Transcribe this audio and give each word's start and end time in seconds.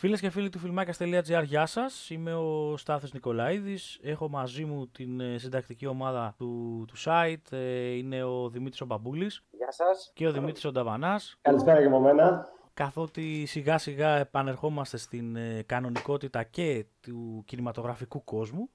Φίλες 0.00 0.20
και 0.20 0.30
φίλοι 0.30 0.48
του 0.48 0.58
φιλμάκια.gr, 0.58 1.42
γεια 1.44 1.66
σας. 1.66 2.10
Είμαι 2.10 2.34
ο 2.34 2.76
Στάθος 2.76 3.12
Νικολαίδη. 3.12 3.78
Έχω 4.02 4.28
μαζί 4.28 4.64
μου 4.64 4.88
την 4.88 5.20
ε, 5.20 5.38
συντακτική 5.38 5.86
ομάδα 5.86 6.34
του, 6.38 6.84
του 6.88 6.94
site. 7.04 7.52
Ε, 7.52 7.90
είναι 7.90 8.22
ο 8.22 8.48
Δημήτρης 8.48 8.80
Ομπαμπούλη. 8.80 9.30
Γεια 9.50 9.72
σας. 9.72 10.10
Και 10.14 10.26
ο 10.26 10.32
Δημήτρης 10.32 10.64
Ονταβανά. 10.64 11.20
Καλησπέρα 11.40 11.80
και 11.80 11.86
από 11.86 12.00
μένα. 12.00 12.48
Καθότι 12.74 13.46
σιγά 13.46 13.78
σιγά 13.78 14.16
επανερχόμαστε 14.16 14.96
στην 14.96 15.36
ε, 15.36 15.62
κανονικότητα 15.66 16.42
και 16.42 16.84
του 17.00 17.42
κινηματογραφικού 17.46 18.24
κόσμου, 18.24 18.70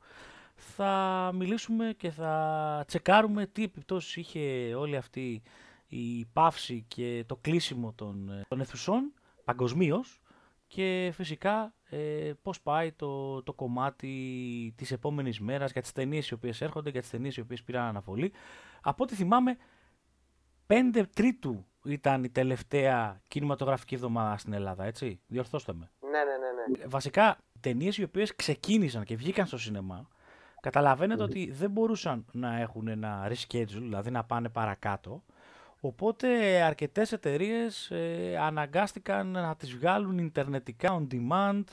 θα 0.56 1.32
μιλήσουμε 1.34 1.94
και 1.98 2.10
θα 2.10 2.84
τσεκάρουμε 2.88 3.46
τι 3.46 3.64
επιπτώσεις 3.64 4.16
είχε 4.16 4.74
όλη 4.76 4.96
αυτή 4.96 5.42
η 5.88 6.26
παύση 6.34 6.86
και 6.88 7.24
το 7.28 7.36
κλείσιμο 7.36 7.94
των, 7.96 8.46
των 8.48 8.60
αιθουσών 8.60 9.14
παγκοσμίως 9.46 10.20
και 10.68 11.12
φυσικά 11.14 11.74
ε, 11.90 12.32
πώς 12.42 12.62
πάει 12.62 12.92
το, 12.92 13.44
το 13.44 13.54
κομμάτι 13.54 14.74
της 14.78 14.92
επόμενης 14.92 15.40
μέρας 15.40 15.72
για 15.72 15.82
τις 15.82 15.92
ταινίες 15.92 16.30
οι 16.30 16.34
οποίες 16.34 16.62
έρχονται, 16.62 16.90
για 16.90 17.02
τις 17.02 17.10
ταινίες 17.10 17.38
οι 17.38 17.42
οποίες 17.42 17.64
πήραν 17.64 17.84
αναβολή. 17.84 18.32
Από 18.82 19.04
ό,τι 19.04 19.16
θυμάμαι, 19.16 19.58
5 20.68 21.04
Τρίτου 21.16 21.66
ήταν 21.84 22.24
η 22.24 22.30
τελευταία 22.30 23.22
κινηματογραφική 23.28 23.96
εβδομάδα 23.96 24.38
στην 24.38 24.54
Ελλάδα, 24.54 24.84
έτσι; 24.84 25.22
Διορθώστε 25.28 25.74
με. 25.74 25.92
Ναι, 26.02 26.10
ναι, 26.10 26.24
ναι. 26.24 26.80
ναι. 26.80 26.88
Βασικά, 26.88 27.38
ταινίες 27.60 27.98
οι 27.98 28.04
οποίες 28.04 28.36
ξεκίνησαν 28.36 29.04
και 29.04 29.16
βγήκαν 29.16 29.46
στο 29.46 29.58
σινεμά, 29.58 30.08
καταλαβαίνετε 30.62 31.24
ότι 31.24 31.52
δεν 31.52 31.72
μπορούσαν 31.72 32.26
να 32.32 32.60
έχουν 32.60 32.88
ένα 32.88 33.32
reschedule, 33.32 33.66
δηλαδή 33.68 34.12
να 34.12 34.24
πάνε 34.24 34.50
παρακάτω. 34.50 35.24
Οπότε 35.86 36.62
αρκετές 36.62 37.12
εταιρείες 37.12 37.92
ε, 37.92 38.38
αναγκάστηκαν 38.42 39.28
να 39.28 39.56
τις 39.56 39.76
βγάλουν 39.76 40.18
ιντερνετικά 40.18 41.00
on 41.00 41.08
demand. 41.14 41.64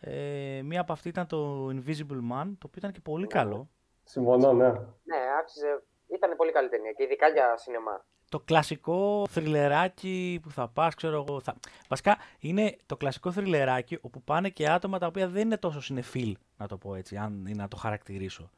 Ε, 0.00 0.60
μία 0.64 0.80
από 0.80 0.92
αυτή 0.92 1.08
ήταν 1.08 1.26
το 1.26 1.68
Invisible 1.68 2.32
Man, 2.32 2.46
το 2.58 2.66
οποίο 2.66 2.76
ήταν 2.76 2.92
και 2.92 3.00
πολύ 3.00 3.22
ναι. 3.22 3.28
καλό. 3.28 3.68
Συμφωνώ, 4.04 4.52
ναι. 4.52 4.68
Ναι, 4.68 5.20
άξιζε. 5.40 5.82
Ήταν 6.06 6.36
πολύ 6.36 6.52
καλή 6.52 6.68
ταινία 6.68 6.92
και 6.92 7.02
ειδικά 7.02 7.28
για 7.28 7.56
σινεμά. 7.56 8.04
Το 8.28 8.40
κλασικό 8.40 9.26
θριλεράκι 9.30 10.40
που 10.42 10.50
θα 10.50 10.68
πας, 10.68 10.94
ξέρω 10.94 11.24
εγώ. 11.28 11.40
Θα... 11.40 11.56
Βασικά 11.88 12.16
είναι 12.38 12.76
το 12.86 12.96
κλασικό 12.96 13.32
θριλεράκι 13.32 13.98
όπου 14.00 14.22
πάνε 14.22 14.48
και 14.48 14.68
άτομα 14.68 14.98
τα 14.98 15.06
οποία 15.06 15.28
δεν 15.28 15.42
είναι 15.42 15.56
τόσο 15.56 15.80
συνεφίλ, 15.80 16.36
να 16.56 16.66
το 16.66 16.76
πω 16.76 16.94
έτσι, 16.94 17.16
αν 17.16 17.46
είναι 17.46 17.62
να 17.62 17.68
το 17.68 17.76
χαρακτηρίσω. 17.76 18.50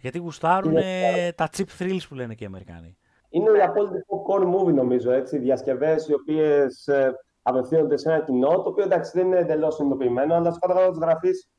Γιατί 0.00 0.18
γουστάρουν 0.18 0.74
τα 1.34 1.48
cheap 1.56 1.66
thrills 1.78 2.00
που 2.08 2.14
λένε 2.14 2.34
και 2.34 2.44
οι 2.44 2.46
Αμερικάνοι. 2.46 2.96
Είναι 3.36 3.58
η 3.58 3.60
απόλυτη 3.60 4.04
popcorn 4.08 4.54
movie, 4.54 4.74
νομίζω. 4.74 5.10
Έτσι. 5.10 5.38
Διασκευές 5.38 6.08
οι 6.08 6.14
οποίες 6.14 6.86
ε, 6.86 7.14
απευθύνονται 7.42 7.96
σε 7.96 8.12
ένα 8.12 8.24
κοινό, 8.24 8.48
το 8.62 8.68
οποίο 8.68 8.84
εντάξει 8.84 9.10
δεν 9.14 9.26
είναι 9.26 9.38
εντελώς 9.38 9.74
συνειδητοποιημένο, 9.74 10.34
αλλά 10.34 10.50
στο 10.50 10.66
κάτω 10.66 10.90
της 10.90 10.98
γραφής 10.98 11.50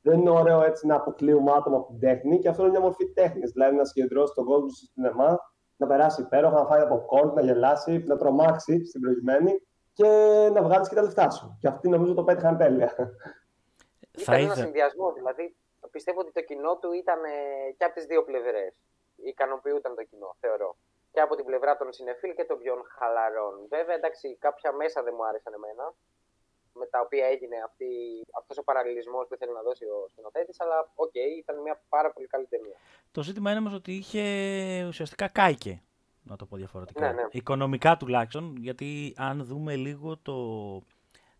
δεν 0.00 0.18
είναι 0.18 0.30
ωραίο 0.30 0.62
έτσι 0.62 0.86
να 0.86 0.94
αποκλείουμε 0.94 1.52
άτομα 1.52 1.76
από 1.76 1.86
την 1.86 2.00
τέχνη 2.00 2.38
και 2.38 2.48
αυτό 2.48 2.62
είναι 2.62 2.70
μια 2.70 2.80
μορφή 2.80 3.12
τέχνης. 3.12 3.50
Δηλαδή 3.52 3.76
να 3.76 3.84
συγκεντρώσει 3.84 4.32
τον 4.34 4.44
κόσμο 4.44 4.68
στο 4.68 4.86
σινεμά, 4.92 5.38
να 5.76 5.86
περάσει 5.86 6.20
υπέροχα, 6.20 6.54
να 6.54 6.66
φάει 6.66 6.80
από 6.80 7.04
κόρτ, 7.06 7.34
να 7.34 7.42
γελάσει, 7.42 8.04
να 8.06 8.16
τρομάξει 8.16 8.84
στην 8.86 9.00
προηγουμένη 9.00 9.52
και 9.92 10.08
να 10.52 10.62
βγάλεις 10.62 10.88
και 10.88 10.94
τα 10.94 11.02
λεφτά 11.02 11.30
σου. 11.30 11.56
Και 11.60 11.68
αυτοί 11.68 11.88
νομίζω 11.88 12.14
το 12.14 12.24
πέτυχαν 12.24 12.56
τέλεια. 12.56 12.92
Ήταν 14.18 14.40
ένα 14.40 14.54
συνδυασμό. 14.54 15.12
Δηλαδή 15.12 15.56
πιστεύω 15.90 16.20
ότι 16.20 16.32
το 16.32 16.40
κοινό 16.40 16.76
του 16.76 16.92
ήταν 16.92 17.18
και 17.76 17.84
από 17.84 17.94
τις 17.94 18.04
δύο 18.04 18.24
πλευρές. 18.24 18.80
Ικανοποιούταν 19.16 19.94
το 19.94 20.02
κοινό, 20.02 20.36
θεωρώ 20.40 20.76
και 21.16 21.22
από 21.22 21.34
την 21.36 21.44
πλευρά 21.44 21.76
των 21.76 21.92
σινεφίλ 21.92 22.34
και 22.34 22.44
των 22.44 22.58
πιο 22.58 22.74
χαλαρών. 22.98 23.54
Βέβαια, 23.68 23.94
εντάξει, 23.94 24.36
κάποια 24.46 24.72
μέσα 24.72 25.02
δεν 25.02 25.14
μου 25.16 25.26
άρεσαν 25.26 25.52
εμένα, 25.58 25.94
με 26.72 26.86
τα 26.86 27.00
οποία 27.00 27.26
έγινε 27.26 27.56
αυτή, 27.68 27.90
αυτός 28.38 28.58
ο 28.58 28.64
παραλληλισμός 28.64 29.26
που 29.26 29.34
ήθελε 29.34 29.52
να 29.52 29.62
δώσει 29.62 29.84
ο 29.84 30.08
σκηνοθέτης, 30.10 30.60
αλλά 30.60 30.90
ok, 30.94 31.10
okay, 31.14 31.30
ήταν 31.38 31.60
μια 31.60 31.82
πάρα 31.88 32.12
πολύ 32.12 32.26
καλή 32.26 32.46
ταινία. 32.46 32.76
Το 33.10 33.22
ζήτημα 33.22 33.50
είναι 33.50 33.58
όμως 33.58 33.74
ότι 33.74 33.92
είχε 33.92 34.24
ουσιαστικά 34.86 35.28
κάηκε, 35.28 35.82
να 36.22 36.36
το 36.36 36.46
πω 36.46 36.56
διαφορετικά. 36.56 37.06
Ναι, 37.06 37.12
ναι. 37.12 37.28
Οικονομικά 37.30 37.96
τουλάχιστον, 37.96 38.56
γιατί 38.56 39.14
αν 39.16 39.44
δούμε 39.44 39.76
λίγο 39.76 40.16
το, 40.16 40.38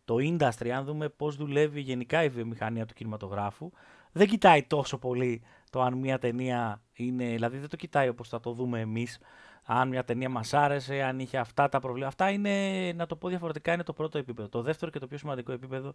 το 0.05 0.15
industry, 0.31 0.69
αν 0.69 0.85
δούμε 0.85 1.09
πώς 1.09 1.37
δουλεύει 1.37 1.81
γενικά 1.81 2.23
η 2.23 2.29
βιομηχανία 2.29 2.87
του 2.87 2.95
κινηματογράφου, 2.95 3.71
δεν 4.17 4.29
κοιτάει 4.29 4.63
τόσο 4.63 4.99
πολύ 4.99 5.43
το 5.71 5.83
αν 5.83 5.95
μια 5.95 6.19
ταινία 6.19 6.83
είναι, 6.93 7.25
δηλαδή 7.25 7.59
δεν 7.59 7.69
το 7.69 7.77
κοιτάει 7.77 8.09
όπως 8.09 8.29
θα 8.29 8.41
το 8.41 8.53
δούμε 8.53 8.81
εμείς, 8.81 9.19
αν 9.63 9.89
μια 9.89 10.05
ταινία 10.05 10.29
μας 10.29 10.55
άρεσε, 10.55 11.03
αν 11.03 11.19
είχε 11.19 11.39
αυτά 11.39 11.69
τα 11.69 11.81
προβλήματα. 11.81 12.09
Αυτά 12.09 12.31
είναι, 12.31 12.93
να 12.93 13.07
το 13.07 13.17
πω 13.17 13.29
διαφορετικά, 13.29 13.73
είναι 13.73 13.83
το 13.83 13.93
πρώτο 13.93 14.19
επίπεδο. 14.19 14.49
Το 14.49 14.63
δεύτερο 14.63 14.91
και 14.91 14.99
το 14.99 15.07
πιο 15.07 15.19
σημαντικό 15.19 15.53
επίπεδο 15.53 15.93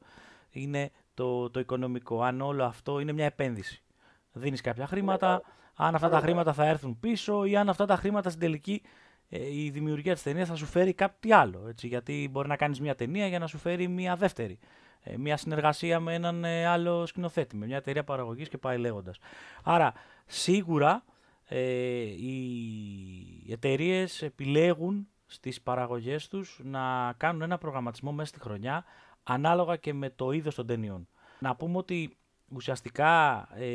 είναι 0.50 0.92
το, 1.14 1.50
το 1.50 1.60
οικονομικό. 1.60 2.22
Αν 2.22 2.42
όλο 2.42 2.64
αυτό 2.64 3.00
είναι 3.00 3.12
μια 3.12 3.26
επένδυση. 3.26 3.84
Δίνεις 4.32 4.62
κάποια 4.62 4.88
χρήματα, 4.88 5.42
αν 5.76 5.96
αυτά 5.96 6.10
τα 6.10 6.20
χρήματα 6.20 6.54
θα 6.54 6.66
έρθουν 6.66 7.00
πίσω 7.00 7.46
ή 7.46 7.56
αν 7.56 7.70
αυτά 7.70 7.86
τα 7.86 7.96
χρήματα 7.96 8.30
στην 8.30 8.42
τελική 8.42 8.82
ε, 9.30 9.56
η 9.64 9.70
δημιουργία 9.70 10.14
της 10.14 10.24
ταινίας 10.24 10.48
θα 10.48 10.56
σου 10.56 10.66
φέρει 10.66 10.94
κάτι 10.94 11.34
άλλο. 11.34 11.66
Έτσι, 11.68 11.88
γιατί 11.88 12.30
μπορεί 12.32 12.48
να 12.48 12.56
κάνεις 12.56 12.80
μια 12.80 12.96
ταινία 12.96 13.28
για 13.28 13.40
να 13.40 13.48
σου 13.48 13.58
φέρει 13.58 13.88
μια 13.88 14.16
δεύτερη. 14.16 14.60
Ε, 15.04 15.18
μια 15.18 15.38
συνεργασία 15.38 16.00
με 16.00 16.14
έναν 16.14 16.44
ε, 16.44 16.66
άλλο 16.66 17.06
σκηνοθέτη, 17.06 17.56
με 17.56 17.66
μια 17.66 17.78
εταιρεία 17.78 18.04
παραγωγής 18.04 18.50
και 18.50 18.58
πάει 18.58 18.78
λέγοντας. 18.78 19.20
Άρα, 19.64 19.94
σίγουρα 20.26 21.04
ε, 21.48 21.60
οι 22.02 23.48
εταιρείες 23.50 24.22
επιλέγουν 24.22 25.08
στις 25.26 25.62
παραγωγές 25.62 26.28
τους 26.28 26.60
να 26.64 27.14
κάνουν 27.18 27.42
ένα 27.42 27.58
προγραμματισμό 27.58 28.12
μέσα 28.12 28.30
στη 28.30 28.40
χρονιά 28.40 28.84
ανάλογα 29.24 29.76
και 29.76 29.94
με 29.94 30.10
το 30.10 30.32
είδος 30.32 30.56
των 30.56 30.66
ταινιών. 30.66 31.08
Να 31.40 31.56
πούμε 31.56 31.78
ότι 31.78 32.18
ουσιαστικά 32.54 33.48
ε, 33.54 33.66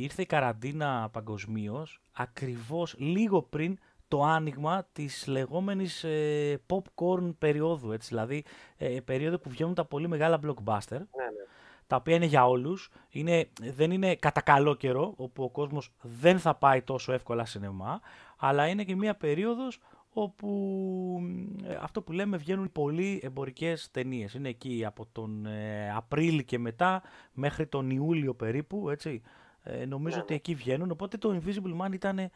ήρθε 0.00 0.22
η 0.22 0.26
καραντίνα 0.26 1.08
παγκοσμίως 1.12 2.00
ακριβώς 2.12 2.94
λίγο 2.98 3.42
πριν 3.42 3.78
το 4.08 4.22
άνοιγμα 4.22 4.88
της 4.92 5.26
λεγόμενης 5.26 6.04
ε, 6.04 6.60
popcorn 6.66 7.34
περίοδου, 7.38 7.92
έτσι, 7.92 8.08
δηλαδή 8.08 8.44
ε, 8.76 9.00
περίοδο 9.04 9.38
που 9.38 9.50
βγαίνουν 9.50 9.74
τα 9.74 9.84
πολύ 9.84 10.08
μεγάλα 10.08 10.40
blockbuster. 10.42 10.88
Ναι, 10.90 10.96
ναι 10.96 11.46
τα 11.86 11.96
οποία 11.96 12.14
είναι 12.14 12.24
για 12.24 12.46
όλους. 12.46 12.90
Είναι, 13.08 13.48
δεν 13.60 13.90
είναι 13.90 14.14
κατά 14.14 14.40
καλό 14.40 14.74
καιρό, 14.74 15.14
όπου 15.16 15.42
ο 15.42 15.50
κόσμος 15.50 15.92
δεν 16.02 16.38
θα 16.38 16.54
πάει 16.54 16.82
τόσο 16.82 17.12
εύκολα 17.12 17.44
σινεμά, 17.44 18.00
αλλά 18.36 18.66
είναι 18.66 18.84
και 18.84 18.96
μια 18.96 19.14
περίοδος 19.14 19.80
όπου 20.18 21.20
ε, 21.64 21.74
αυτό 21.80 22.02
που 22.02 22.12
λέμε 22.12 22.36
βγαίνουν 22.36 22.72
πολλοί 22.72 23.20
εμπορικές 23.22 23.90
ταινίες. 23.90 24.34
Είναι 24.34 24.48
εκεί 24.48 24.84
από 24.84 25.06
τον 25.12 25.46
ε, 25.46 25.92
Απρίλιο 25.94 26.42
και 26.42 26.58
μετά 26.58 27.02
μέχρι 27.32 27.66
τον 27.66 27.90
Ιούλιο 27.90 28.34
περίπου, 28.34 28.90
έτσι. 28.90 29.22
Ε, 29.68 29.84
νομίζω 29.86 30.16
ναι, 30.16 30.22
ότι 30.22 30.32
ναι. 30.32 30.38
εκεί 30.38 30.54
βγαίνουν, 30.54 30.90
οπότε 30.90 31.16
το 31.16 31.40
Invisible 31.40 31.80
Man 31.80 31.92
ήταν 31.92 32.18
ε, 32.18 32.30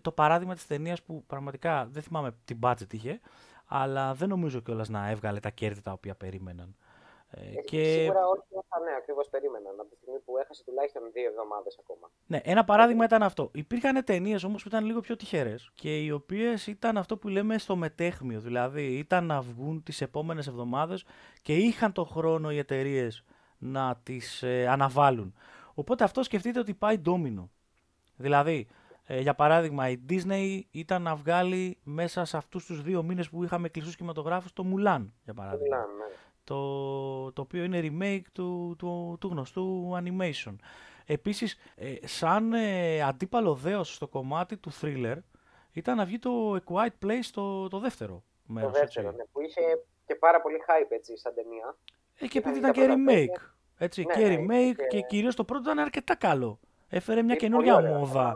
το 0.00 0.12
παράδειγμα 0.12 0.54
της 0.54 0.66
ταινίας 0.66 1.02
που 1.02 1.24
πραγματικά 1.26 1.88
δεν 1.90 2.02
θυμάμαι 2.02 2.36
τι 2.44 2.54
budget 2.62 2.92
είχε, 2.92 3.20
αλλά 3.66 4.14
δεν 4.14 4.28
νομίζω 4.28 4.60
κιόλας 4.60 4.88
να 4.88 5.10
έβγαλε 5.10 5.40
τα 5.40 5.50
κέρδη 5.50 5.82
τα 5.82 5.92
οποία 5.92 6.14
περίμεναν. 6.14 6.76
Ε, 7.30 7.60
και... 7.60 7.84
Σίγουρα 7.84 8.26
όχι 8.26 8.42
θα 8.68 8.80
ναι, 8.80 8.94
ακριβώς 8.98 9.28
περίμεναν 9.28 9.80
από 9.80 9.88
τη 9.88 9.96
στιγμή 9.96 10.18
που 10.18 10.38
έχασε 10.38 10.64
τουλάχιστον 10.64 11.02
δύο 11.12 11.28
εβδομάδες 11.28 11.78
ακόμα. 11.80 12.10
Ναι, 12.26 12.40
ένα 12.44 12.64
παράδειγμα 12.64 13.04
ήταν 13.04 13.22
αυτό. 13.22 13.50
Υπήρχαν 13.52 14.04
ταινίες 14.04 14.44
όμως 14.44 14.62
που 14.62 14.68
ήταν 14.68 14.84
λίγο 14.84 15.00
πιο 15.00 15.16
τυχερές 15.16 15.70
και 15.74 15.98
οι 16.02 16.10
οποίες 16.10 16.66
ήταν 16.66 16.98
αυτό 16.98 17.16
που 17.16 17.28
λέμε 17.28 17.58
στο 17.58 17.76
μετέχμιο. 17.76 18.40
Δηλαδή 18.40 18.82
ήταν 18.82 19.26
να 19.26 19.40
βγουν 19.40 19.82
τις 19.82 20.00
επόμενες 20.00 20.46
εβδομάδες 20.46 21.04
και 21.42 21.54
είχαν 21.54 21.92
το 21.92 22.04
χρόνο 22.04 22.50
οι 22.50 22.58
εταιρείες 22.58 23.24
να 23.58 24.00
τις 24.02 24.42
ε, 24.42 24.66
αναβάλουν. 24.68 25.34
Οπότε 25.78 26.04
αυτό 26.04 26.22
σκεφτείτε 26.22 26.58
ότι 26.58 26.74
πάει 26.74 26.98
ντόμινο. 26.98 27.50
Δηλαδή, 28.16 28.66
ε, 29.04 29.20
για 29.20 29.34
παράδειγμα, 29.34 29.88
η 29.88 29.98
Disney 30.08 30.60
ήταν 30.70 31.02
να 31.02 31.14
βγάλει 31.14 31.78
μέσα 31.82 32.24
σε 32.24 32.36
αυτούς 32.36 32.66
τους 32.66 32.82
δύο 32.82 33.02
μήνες 33.02 33.28
που 33.28 33.44
είχαμε 33.44 33.68
κλειστούς 33.68 33.96
κινηματογράφους 33.96 34.52
το 34.52 34.64
Mulan, 34.66 35.06
για 35.24 35.34
παράδειγμα. 35.34 35.76
Mulan, 35.76 35.98
ναι 35.98 36.16
το, 36.46 37.32
το 37.32 37.42
οποίο 37.42 37.64
είναι 37.64 37.80
remake 37.82 38.28
του, 38.32 38.74
του, 38.78 39.16
του 39.20 39.28
γνωστού 39.28 39.92
animation. 39.94 40.54
Επίσης, 41.06 41.56
ε, 41.74 41.94
σαν 42.04 42.52
ε, 42.52 43.02
αντίπαλο 43.02 43.54
δέος 43.54 43.94
στο 43.94 44.08
κομμάτι 44.08 44.56
του 44.56 44.70
thriller, 44.80 45.16
ήταν 45.72 45.96
να 45.96 46.04
βγει 46.04 46.18
το 46.18 46.54
A 46.54 46.60
Quiet 46.72 47.06
Place 47.06 47.28
το, 47.32 47.68
το 47.68 47.78
δεύτερο 47.78 48.22
μέρος. 48.46 48.72
Το 48.72 48.78
δεύτερο, 48.78 49.10
ναι, 49.10 49.24
που 49.32 49.40
είχε 49.40 49.60
και 50.06 50.14
πάρα 50.14 50.40
πολύ 50.40 50.56
hype 50.68 50.90
έτσι, 50.90 51.16
σαν 51.16 51.34
ταινία. 51.34 51.76
Ε, 52.18 52.26
και 52.26 52.38
επειδή 52.38 52.58
ήταν 52.58 52.72
και 52.72 52.86
remake. 52.88 53.40
Έτσι, 53.78 54.04
ναι, 54.04 54.14
και 54.14 54.28
ναι, 54.28 54.36
remake 54.36 54.76
και... 54.76 54.96
και 54.96 55.00
κυρίως 55.00 55.34
το 55.34 55.44
πρώτο 55.44 55.62
ήταν 55.70 55.78
αρκετά 55.78 56.14
καλό. 56.14 56.58
Έφερε 56.88 57.22
μια 57.22 57.34
καινούργια 57.34 57.80
μόδα. 57.80 58.34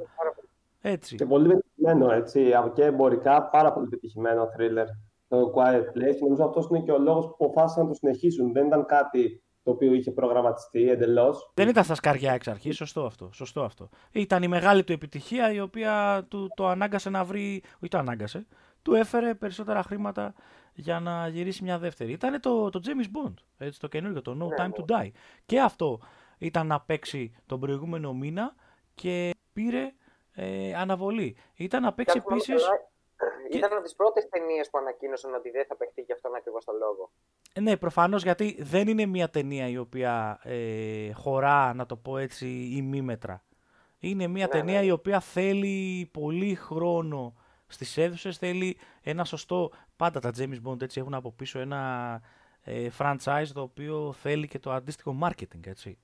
Έτσι. 0.81 1.17
Και 1.17 1.27
πολύ 1.27 1.49
πετυχημένο, 1.49 2.13
έτσι, 2.13 2.53
και 2.75 2.85
εμπορικά 2.85 3.43
πάρα 3.43 3.73
πολύ 3.73 3.89
πετυχημένο 3.89 4.49
thriller 4.59 4.87
το 5.29 5.53
Quiet 5.57 5.99
Place. 5.99 6.19
Νομίζω 6.21 6.45
αυτός 6.45 6.67
είναι 6.71 6.81
και 6.81 6.93
ο 6.93 6.99
λόγος 6.99 7.27
που 7.27 7.45
αποφάσισαν 7.45 7.83
να 7.83 7.89
το 7.89 7.95
συνεχίσουν. 7.95 8.53
Δεν 8.53 8.67
ήταν 8.67 8.87
κάτι 8.87 9.43
το 9.63 9.71
οποίο 9.71 9.93
είχε 9.93 10.11
προγραμματιστεί 10.11 10.91
εντελώς. 10.91 11.51
Δεν 11.55 11.69
ήταν 11.69 11.85
στα 11.85 11.95
σκαριά 11.95 12.33
εξ 12.33 12.49
αρχής. 12.49 12.77
Σωστό 12.77 13.05
αυτό. 13.05 13.31
Σωστό 13.33 13.63
αυτό. 13.63 13.89
Ήταν 14.13 14.43
η 14.43 14.49
μεγάλη 14.49 14.85
του 14.85 14.93
επιτυχία 14.93 15.53
η 15.53 15.61
οποία 15.61 16.25
του 16.29 16.49
το 16.55 16.69
ανάγκασε 16.69 17.11
να 17.11 17.25
βρει. 17.25 17.63
Όχι 17.75 17.89
το 17.89 17.99
ανάγκασε. 17.99 18.47
Του 18.83 18.95
έφερε 18.95 19.35
περισσότερα 19.35 19.83
χρήματα 19.83 20.35
για 20.75 21.01
να 21.01 21.29
γυρίσει 21.29 21.63
μια 21.63 21.79
δεύτερη. 21.79 22.13
Ήταν 22.13 22.41
το, 22.41 22.71
το 22.71 22.81
James 22.85 23.27
Bond. 23.27 23.35
Έτσι, 23.61 23.81
το 23.81 23.89
καινούργιο, 23.89 24.23
το 24.23 24.31
No 24.33 24.49
ναι, 24.49 24.57
Time 24.59 24.69
ναι. 24.69 24.85
to 24.87 24.93
Die. 24.93 25.11
Και 25.47 25.61
αυτό 25.61 26.01
ήταν 26.39 26.67
να 26.67 26.81
παίξει 26.81 27.35
τον 27.47 27.61
προηγούμενο 27.61 28.13
μήνα 28.13 28.55
και 28.95 29.35
πήρε 29.53 29.93
ε, 30.35 30.75
αναβολή. 30.75 31.37
Ήταν 31.55 31.83
να 31.83 31.93
παίξει 31.93 32.23
επίσης. 32.27 32.69
Ήταν 33.51 33.73
από 33.73 33.83
τις 33.83 33.95
πρώτες 33.95 34.29
ταινίες 34.29 34.71
που 34.71 34.79
ανακοίνωσαν 34.79 35.35
ότι 35.35 35.51
δεν 35.51 35.65
θα 35.67 35.77
παιχτεί 35.77 36.03
και 36.03 36.13
αυτόν 36.13 36.35
ακριβώς 36.35 36.65
το 36.65 36.73
λόγο. 36.73 37.11
Ε, 37.53 37.61
ναι, 37.61 37.77
προφανώς 37.77 38.23
γιατί 38.23 38.57
δεν 38.61 38.89
είναι 38.89 39.07
μια 39.07 39.31
ταινία 39.31 39.69
η 39.69 39.77
οποία 39.77 40.41
ε, 40.43 41.13
χωρά, 41.13 41.75
να 41.75 41.87
το 41.87 41.97
πω 41.97 42.19
έτσι, 42.19 42.47
ημίμετρα. 42.77 43.45
Είναι 43.99 44.27
μια 44.27 44.47
ναι, 44.47 44.51
ταινία 44.51 44.81
ναι. 44.81 44.87
η 44.87 44.91
οποία 44.91 45.21
θέλει 45.21 46.09
πολύ 46.13 46.55
χρόνο 46.55 47.35
στις 47.67 47.99
αίθουσες, 47.99 48.39
θέλει 48.39 48.79
ένα 49.03 49.25
σωστό. 49.25 49.71
Πάντα 49.97 50.21
τα 50.21 50.31
James 50.39 50.59
Bond 50.67 50.83
έτσι 50.83 51.01
έχουν 51.01 51.15
από 51.15 51.33
πίσω 51.33 51.59
ένα 51.59 52.23
ε, 52.65 52.89
franchise 52.99 53.51
το 53.55 53.61
οποίο 53.61 54.13
θέλει 54.13 54.47
και 54.49 54.59
το 54.59 54.71
αντίστοιχο 54.71 55.19
marketing, 55.23 55.67
έτσι. 55.67 55.99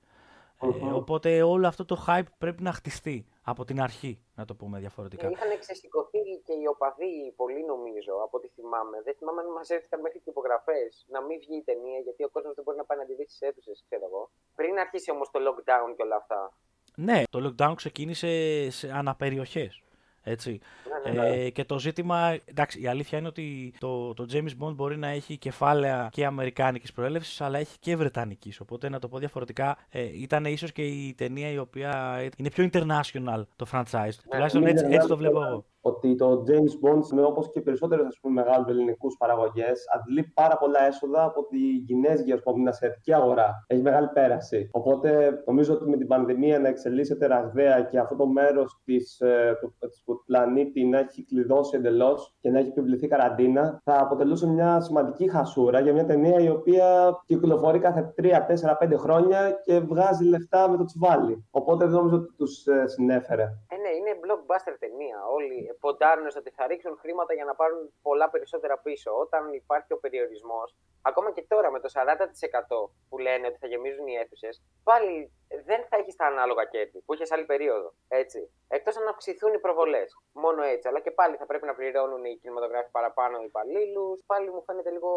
Ε, 0.61 0.67
οπότε 0.93 1.41
όλο 1.43 1.67
αυτό 1.67 1.85
το 1.85 2.05
hype 2.07 2.31
πρέπει 2.37 2.63
να 2.63 2.71
χτιστεί 2.71 3.25
από 3.43 3.65
την 3.65 3.81
αρχή, 3.81 4.19
να 4.35 4.45
το 4.45 4.55
πούμε 4.55 4.79
διαφορετικά. 4.79 5.29
Είχαν 5.29 5.59
ξεσηκωθεί 5.59 6.19
και 6.45 6.53
οι 6.53 6.65
οπαδοί 6.67 7.33
πολύ 7.35 7.65
νομίζω, 7.65 8.13
από 8.23 8.37
ό,τι 8.37 8.47
θυμάμαι. 8.47 9.01
Δεν 9.03 9.15
θυμάμαι 9.17 9.41
αν 9.41 9.51
μας 9.51 9.69
έρθηκαν 9.69 10.01
μέχρι 10.01 10.19
και 10.19 10.29
υπογραφές 10.29 11.05
να 11.07 11.21
μην 11.21 11.39
βγει 11.39 11.55
η 11.55 11.63
ταινία, 11.63 11.99
γιατί 11.99 12.23
ο 12.23 12.29
κόσμος 12.29 12.53
δεν 12.55 12.63
μπορεί 12.63 12.77
να 12.77 12.85
πάει 12.85 12.97
να 12.97 13.05
τη 13.05 13.13
δει 13.15 13.23
στις 13.23 13.41
αίθουσες, 13.41 13.83
ξέρω 13.87 14.05
εγώ. 14.05 14.29
Πριν 14.55 14.79
αρχίσει 14.79 15.11
όμως 15.11 15.31
το 15.31 15.39
lockdown 15.47 15.89
και 15.95 16.03
όλα 16.03 16.15
αυτά. 16.15 16.53
Ναι, 16.95 17.23
το 17.29 17.39
lockdown 17.45 17.73
ξεκίνησε 17.75 18.31
σε 18.69 18.91
αναπεριοχές. 18.91 19.81
Έτσι. 20.27 20.59
Ναι, 21.05 21.11
ναι, 21.11 21.21
ναι. 21.21 21.35
Ε, 21.35 21.49
και 21.49 21.65
το 21.65 21.79
ζήτημα, 21.79 22.37
εντάξει, 22.45 22.81
η 22.81 22.87
αλήθεια 22.87 23.17
είναι 23.17 23.27
ότι 23.27 23.73
το, 23.79 24.13
το 24.13 24.25
James 24.31 24.63
Bond 24.63 24.75
μπορεί 24.75 24.97
να 24.97 25.07
έχει 25.07 25.37
κεφάλαια 25.37 26.09
και 26.11 26.25
αμερικάνικης 26.25 26.91
προέλευσης, 26.91 27.41
αλλά 27.41 27.59
έχει 27.59 27.79
και 27.79 27.95
βρετανικής. 27.95 28.59
Οπότε 28.59 28.89
να 28.89 28.99
το 28.99 29.07
πω 29.07 29.17
διαφορετικά, 29.17 29.77
ε, 29.89 30.21
ήταν 30.21 30.45
ίσως 30.45 30.71
και 30.71 30.81
η 30.81 31.13
ταινία 31.13 31.49
η 31.49 31.57
οποία 31.57 32.21
είναι 32.37 32.49
πιο 32.49 32.69
international 32.71 33.43
το 33.55 33.65
franchise. 33.71 34.13
Τουλάχιστον 34.29 34.65
έτσι, 34.65 34.85
έτσι 34.89 35.07
το 35.07 35.17
βλέπω 35.17 35.43
εγώ 35.45 35.65
ότι 35.87 36.15
το 36.15 36.43
James 36.47 36.87
Bond, 36.87 37.25
όπως 37.27 37.51
και 37.51 37.61
περισσότερες 37.61 38.19
μεγάλους 38.21 38.67
ελληνικούς 38.67 39.15
παραγωγές, 39.17 39.85
αντλεί 39.95 40.31
πάρα 40.33 40.57
πολλά 40.57 40.85
έσοδα 40.85 41.23
από 41.23 41.45
τη 41.45 41.57
Κινέζικη, 41.85 42.31
ας 42.31 42.41
πούμε, 42.41 42.55
την 42.55 42.67
Ασιατική 42.67 43.13
αγορά. 43.13 43.65
Έχει 43.67 43.81
μεγάλη 43.81 44.07
πέραση. 44.13 44.69
Οπότε 44.71 45.41
νομίζω 45.45 45.73
ότι 45.73 45.89
με 45.89 45.97
την 45.97 46.07
πανδημία 46.07 46.59
να 46.59 46.67
εξελίσσεται 46.67 47.27
ραγδαία 47.27 47.81
και 47.81 47.99
αυτό 47.99 48.15
το 48.15 48.27
μέρος 48.27 48.81
ε, 49.17 49.53
του, 49.61 49.75
του 50.05 50.23
πλανήτη 50.25 50.85
να 50.85 50.99
έχει 50.99 51.25
κλειδώσει 51.25 51.77
εντελώς 51.77 52.35
και 52.39 52.49
να 52.49 52.59
έχει 52.59 52.67
επιβληθεί 52.67 53.07
καραντίνα, 53.07 53.81
θα 53.83 53.99
αποτελούσε 54.01 54.47
μια 54.47 54.79
σημαντική 54.79 55.29
χασούρα 55.29 55.79
για 55.79 55.93
μια 55.93 56.05
ταινία 56.05 56.39
η 56.39 56.49
οποία 56.49 57.17
κυκλοφορεί 57.25 57.79
κάθε 57.79 58.13
3, 58.21 58.25
4, 58.25 58.93
5 58.93 58.97
χρόνια 58.97 59.59
και 59.63 59.79
βγάζει 59.79 60.25
λεφτά 60.25 60.69
με 60.69 60.77
το 60.77 60.85
τσιβάλι. 60.85 61.45
Οπότε 61.51 61.85
δεν 61.85 61.93
νομίζω 61.93 62.15
ότι 62.15 62.33
τους 62.37 62.65
ε, 62.65 62.87
συνέφερε. 62.87 63.43
Ε, 63.87 63.89
ναι, 63.89 63.95
είναι 63.97 64.13
blockbuster 64.23 64.75
ταινία. 64.79 65.17
Όλοι 65.37 65.77
ποντάρουν 65.79 66.27
ότι 66.41 66.49
θα 66.57 66.67
ρίξουν 66.67 66.97
χρήματα 67.01 67.33
για 67.33 67.45
να 67.45 67.55
πάρουν 67.55 67.93
πολλά 68.01 68.29
περισσότερα 68.29 68.77
πίσω. 68.77 69.09
Όταν 69.23 69.53
υπάρχει 69.53 69.93
ο 69.93 69.99
περιορισμός, 69.99 70.75
ακόμα 71.01 71.31
και 71.31 71.45
τώρα 71.47 71.71
με 71.71 71.79
το 71.79 71.89
40% 71.93 72.89
που 73.09 73.17
λένε 73.17 73.47
ότι 73.47 73.57
θα 73.57 73.67
γεμίζουν 73.67 74.07
οι 74.07 74.15
αίθουσες, 74.21 74.61
πάλι 74.83 75.31
δεν 75.65 75.81
θα 75.89 75.95
έχεις 75.97 76.15
τα 76.15 76.25
ανάλογα 76.25 76.63
κέρδη 76.65 76.99
που 77.05 77.13
είχες 77.13 77.31
άλλη 77.31 77.45
περίοδο. 77.45 77.93
Έτσι. 78.07 78.49
Εκτός 78.67 78.97
αν 78.97 79.07
αυξηθούν 79.07 79.53
οι 79.53 79.59
προβολές. 79.59 80.17
Μόνο 80.31 80.61
έτσι. 80.63 80.87
Αλλά 80.87 80.99
και 80.99 81.11
πάλι 81.11 81.35
θα 81.35 81.45
πρέπει 81.45 81.65
να 81.65 81.75
πληρώνουν 81.75 82.23
οι 82.25 82.37
κινηματογράφοι 82.41 82.91
παραπάνω 82.91 83.35
υπαλλήλους. 83.43 84.23
Πάλι 84.25 84.49
μου 84.51 84.63
φαίνεται 84.63 84.91
λίγο 84.91 85.11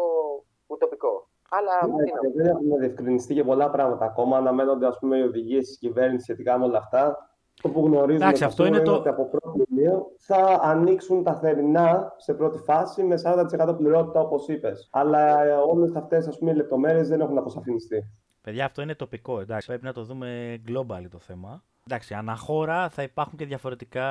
ουτοπικό. 0.67 1.29
Αλλά 1.53 1.87
ναι, 1.87 2.11
δεν 2.35 2.45
έχουν 2.45 2.79
διευκρινιστεί 2.79 3.33
και 3.33 3.43
πολλά 3.43 3.69
πράγματα 3.69 4.05
ακόμα. 4.05 4.37
Αναμένονται 4.37 4.87
ας 4.87 4.97
πούμε, 4.99 5.17
οι 5.17 5.21
οδηγίες 5.21 5.65
της 5.67 5.77
κυβέρνησης 5.77 6.23
σχετικά 6.23 6.57
με 6.57 6.65
όλα 6.65 6.77
αυτά. 6.77 7.30
Το 7.61 7.69
που 7.69 7.85
γνωρίζουμε 7.85 8.25
Εντάξει, 8.25 8.43
αυτό 8.43 8.65
είναι 8.65 8.79
το... 8.79 8.93
ότι 8.93 9.09
από 9.09 9.29
πρώτη 9.29 9.63
Ιουνίου 9.69 10.15
θα 10.17 10.59
ανοίξουν 10.61 11.23
τα 11.23 11.35
θερινά 11.35 12.13
σε 12.17 12.33
πρώτη 12.33 12.57
φάση 12.57 13.03
με 13.03 13.15
40% 13.25 13.77
πληρότητα 13.77 14.19
όπως 14.19 14.47
είπες. 14.47 14.89
Αλλά 14.91 15.43
ε, 15.43 15.51
όλες 15.51 15.95
αυτές 15.95 16.25
οι 16.41 16.45
λεπτομέρειες 16.45 17.07
δεν 17.07 17.21
έχουν 17.21 17.37
αποσαφινιστεί. 17.37 18.03
Παιδιά, 18.41 18.65
αυτό 18.65 18.81
είναι 18.81 18.95
τοπικό. 18.95 19.39
Εντάξει, 19.39 19.67
πρέπει 19.67 19.83
να 19.83 19.93
το 19.93 20.03
δούμε 20.03 20.61
global 20.67 21.05
το 21.11 21.19
θέμα. 21.19 21.63
Εντάξει, 21.87 22.13
αναχώρα 22.13 22.89
θα 22.89 23.03
υπάρχουν 23.03 23.37
και 23.37 23.45
διαφορετικά 23.45 24.07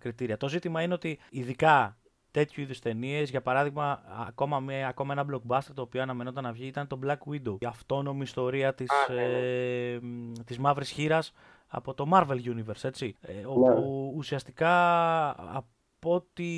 κριτήρια. 0.00 0.36
Το 0.36 0.48
ζήτημα 0.48 0.82
είναι 0.82 0.94
ότι 0.94 1.18
ειδικά 1.30 1.96
τέτοιου 2.30 2.62
είδους 2.62 2.78
ταινίες, 2.78 3.30
για 3.30 3.42
παράδειγμα, 3.42 4.02
ακόμα, 4.28 4.60
με, 4.60 4.86
ακόμα 4.86 5.12
ένα 5.12 5.26
blockbuster 5.30 5.72
το 5.74 5.82
οποίο 5.82 6.02
αναμενόταν 6.02 6.44
να 6.44 6.52
βγει 6.52 6.66
ήταν 6.66 6.86
το 6.86 6.98
Black 7.04 7.32
Widow. 7.32 7.56
Η 7.58 7.66
αυτόνομη 7.66 8.22
ιστορία 8.22 8.74
της 8.74 8.90
ναι, 9.08 9.14
ναι. 9.14 9.22
ε, 9.22 10.00
της 10.44 10.58
μαύρης 10.58 10.90
χείρας 10.90 11.32
από 11.76 11.94
το 11.94 12.08
Marvel 12.12 12.38
Universe, 12.44 12.82
έτσι. 12.84 13.16
Ε, 13.20 13.32
ναι. 13.32 13.42
όπου 13.46 14.12
ουσιαστικά 14.16 14.74
από 15.56 16.14
ό,τι 16.14 16.48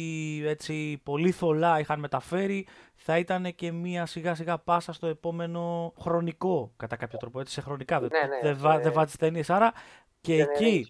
έτσι 0.45 1.01
πολύ 1.03 1.31
θολά 1.31 1.81
είχαν 1.81 2.01
μεταφέρει 2.01 2.67
θα 2.95 3.19
ήταν 3.19 3.55
και 3.55 3.73
μία 3.73 4.07
σιγά 4.07 4.35
σιγά 4.35 4.59
πάσα 4.59 4.93
στο 4.93 5.07
επόμενο 5.07 5.93
χρονικό 6.01 6.73
κατά 6.77 6.97
κάποιο 6.97 7.19
τρόπο, 7.19 7.41
έτσι 7.41 7.53
σε 7.53 7.61
χρονικά. 7.61 8.01
Ναι, 8.01 8.07
ναι, 8.07 8.55
δεν 8.55 8.81
ναι, 8.83 8.91
βάζει 8.91 9.17
ταινίες, 9.17 9.51
άρα 9.51 9.73
και 10.21 10.35
ναι, 10.35 10.43
εκεί... 10.43 10.89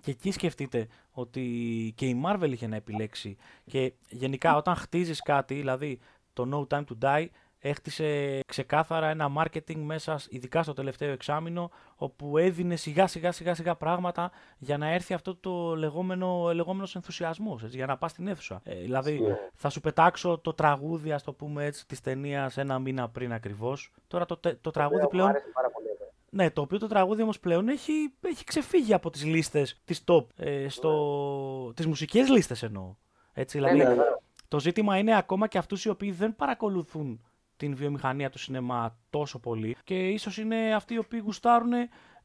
Και 0.00 0.10
εκεί 0.10 0.30
σκεφτείτε 0.30 0.86
ότι 1.10 1.42
και 1.96 2.06
η 2.06 2.22
Marvel 2.26 2.50
είχε 2.50 2.66
να 2.66 2.76
επιλέξει 2.76 3.36
και 3.64 3.92
γενικά 4.08 4.56
όταν 4.56 4.74
χτίζεις 4.74 5.22
κάτι, 5.22 5.54
δηλαδή 5.54 5.98
το 6.32 6.66
No 6.70 6.74
Time 6.74 6.84
to 6.84 7.04
Die, 7.04 7.26
έχτισε 7.64 8.40
ξεκάθαρα 8.46 9.08
ένα 9.08 9.32
marketing 9.36 9.76
μέσα, 9.76 10.20
ειδικά 10.28 10.62
στο 10.62 10.72
τελευταίο 10.72 11.12
εξάμεινο, 11.12 11.70
όπου 11.96 12.38
έδινε 12.38 12.76
σιγά 12.76 13.06
σιγά 13.06 13.32
σιγά 13.32 13.54
σιγά 13.54 13.74
πράγματα 13.74 14.30
για 14.58 14.78
να 14.78 14.92
έρθει 14.92 15.14
αυτό 15.14 15.36
το 15.36 15.74
λεγόμενο 15.76 16.50
λεγόμενος 16.54 16.94
ενθουσιασμός, 16.94 17.62
έτσι, 17.62 17.76
για 17.76 17.86
να 17.86 17.96
πας 17.96 18.10
στην 18.10 18.26
αίθουσα. 18.28 18.60
Ε, 18.64 18.74
δηλαδή, 18.74 19.20
θα 19.54 19.68
σου 19.68 19.80
πετάξω 19.80 20.38
το 20.38 20.52
τραγούδι, 20.52 21.12
ας 21.12 21.22
το 21.22 21.32
πούμε 21.32 21.64
έτσι, 21.64 21.86
της 21.86 22.00
ταινίας 22.00 22.56
ένα 22.56 22.78
μήνα 22.78 23.08
πριν 23.08 23.32
ακριβώς. 23.32 23.92
Τώρα 24.06 24.26
το, 24.26 24.40
το, 24.60 24.70
τραγούδι 24.70 25.08
πλέον... 25.08 25.32
Ναι, 26.30 26.50
το 26.50 26.60
οποίο 26.60 26.78
το 26.78 26.86
τραγούδι 26.86 27.22
όμως 27.22 27.40
πλέον 27.40 27.68
έχει, 27.68 27.92
έχει 28.20 28.44
ξεφύγει 28.44 28.94
από 28.94 29.10
τις 29.10 29.24
λίστες 29.24 29.80
της 29.84 30.04
top, 30.06 30.26
ε, 30.36 30.68
στο, 30.68 30.92
ναι. 31.66 31.72
τις 31.72 31.86
μουσικές 31.86 32.28
λίστες 32.28 32.62
εννοώ. 32.62 32.94
Έτσι, 33.32 33.58
δηλαδή, 33.58 33.76
ναι, 33.76 33.84
ναι, 33.84 33.94
το 34.48 34.60
ζήτημα 34.60 34.98
είναι 34.98 35.16
ακόμα 35.16 35.46
και 35.46 35.58
αυτούς 35.58 35.84
οι 35.84 35.88
οποίοι 35.88 36.10
δεν 36.10 36.36
παρακολουθούν 36.36 37.20
την 37.56 37.76
βιομηχανία 37.76 38.30
του 38.30 38.38
σινεμά 38.38 38.98
τόσο 39.10 39.38
πολύ 39.38 39.76
και 39.84 40.08
ίσως 40.08 40.38
είναι 40.38 40.74
αυτοί 40.74 40.94
οι 40.94 40.98
οποίοι 40.98 41.20
γουστάρουν 41.24 41.72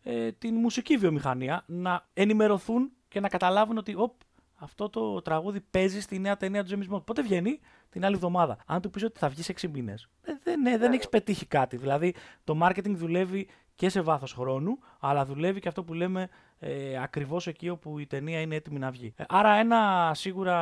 ε, 0.04 0.32
την 0.32 0.56
μουσική 0.56 0.98
βιομηχανία 0.98 1.64
να 1.68 2.08
ενημερωθούν 2.14 2.92
και 3.08 3.20
να 3.20 3.30
καταλάβουν 3.30 3.78
ότι 3.78 3.94
οπ, 3.98 4.14
αυτό 4.56 4.90
το 4.90 5.22
τραγούδι 5.22 5.62
παίζει 5.62 6.02
στη 6.02 6.20
νέα 6.20 6.38
ταινία 6.38 6.64
του 6.64 6.70
James 6.78 6.96
Bond. 6.96 7.06
Πότε 7.06 7.22
βγαίνει, 7.22 7.60
την 7.90 8.06
άλλη 8.06 8.16
εβδομάδα. 8.16 8.58
Αν 8.66 8.82
του 8.82 8.90
πεις 8.90 9.04
ότι 9.04 9.20
θα 9.20 9.30
βγεις 9.30 9.46
σε 9.46 9.54
6 9.62 9.68
μήνες, 9.70 10.10
ε, 10.22 10.32
δεν, 10.44 10.62
ναι, 10.62 10.78
δεν 10.78 10.92
έχεις 10.92 11.10
πετύχει 11.10 11.46
κάτι. 11.46 11.78
Δηλαδή, 11.78 12.14
το 12.44 12.60
marketing 12.62 12.94
δουλεύει 12.96 13.48
και 13.80 13.90
σε 13.90 14.02
βάθος 14.02 14.34
χρόνου, 14.34 14.80
αλλά 15.00 15.26
δουλεύει 15.26 15.60
και 15.60 15.68
αυτό 15.68 15.84
που 15.84 15.94
λέμε 15.94 16.30
ε, 16.60 17.02
ακριβώς 17.02 17.48
εκεί 17.48 17.70
όπου 17.70 18.00
η 18.00 18.06
ταινία 18.08 18.42
είναι 18.42 18.56
έτοιμη 18.56 18.80
να 18.80 18.92
βγει. 18.92 19.14
Ε, 19.18 19.24
άρα, 19.28 19.54
ένα 19.54 20.12
σίγουρα 20.14 20.58